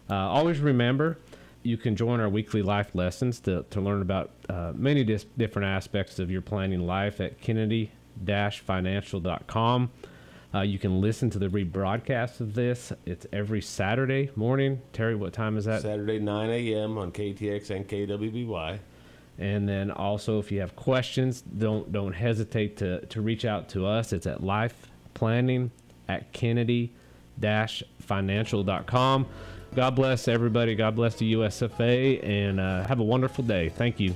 always 0.09 0.59
remember 0.59 1.17
you 1.67 1.77
can 1.77 1.95
join 1.97 2.21
our 2.21 2.29
weekly 2.29 2.61
life 2.61 2.95
lessons 2.95 3.41
to, 3.41 3.65
to 3.69 3.81
learn 3.81 4.01
about 4.01 4.31
uh, 4.47 4.71
many 4.73 5.03
dis- 5.03 5.25
different 5.37 5.67
aspects 5.67 6.17
of 6.17 6.31
your 6.31 6.41
planning 6.41 6.87
life 6.87 7.19
at 7.19 7.41
kennedy-financial.com. 7.41 9.91
Uh, 10.55 10.61
you 10.61 10.79
can 10.79 11.01
listen 11.01 11.29
to 11.29 11.37
the 11.37 11.49
rebroadcast 11.49 12.39
of 12.39 12.53
this. 12.53 12.93
It's 13.05 13.27
every 13.33 13.61
Saturday 13.61 14.31
morning. 14.37 14.81
Terry, 14.93 15.13
what 15.13 15.33
time 15.33 15.57
is 15.57 15.65
that? 15.65 15.81
Saturday, 15.81 16.19
9 16.19 16.49
a.m. 16.49 16.97
on 16.97 17.11
KATX 17.11 17.69
and 17.69 17.85
KWBY. 17.85 18.79
And 19.37 19.67
then 19.67 19.91
also, 19.91 20.39
if 20.39 20.49
you 20.51 20.61
have 20.61 20.75
questions, 20.77 21.41
don't 21.41 21.91
don't 21.91 22.13
hesitate 22.13 22.77
to, 22.77 23.05
to 23.07 23.21
reach 23.21 23.43
out 23.45 23.67
to 23.69 23.85
us. 23.85 24.13
It's 24.13 24.25
at 24.25 24.41
life 24.41 24.89
planning 25.13 25.69
at 26.07 26.31
kennedy-financial.com. 26.33 29.27
God 29.77 29.93
bless 29.93 30.27
everybody. 30.27 30.73
God 30.73 30.95
bless 30.95 31.17
the 31.17 31.33
USFA, 31.33 32.27
and 32.27 32.59
uh, 32.59 32.83
have 32.87 32.99
a 32.99 33.03
wonderful 33.03 33.43
day. 33.43 33.69
Thank 33.69 33.99
you. 33.99 34.15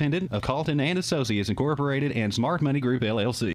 independent 0.00 0.32
of 0.32 0.42
Calton 0.42 0.78
and 0.80 0.98
Associates 0.98 1.48
Incorporated 1.48 2.12
and 2.12 2.32
Smart 2.32 2.60
Money 2.60 2.80
Group 2.80 3.02
LLC. 3.02 3.54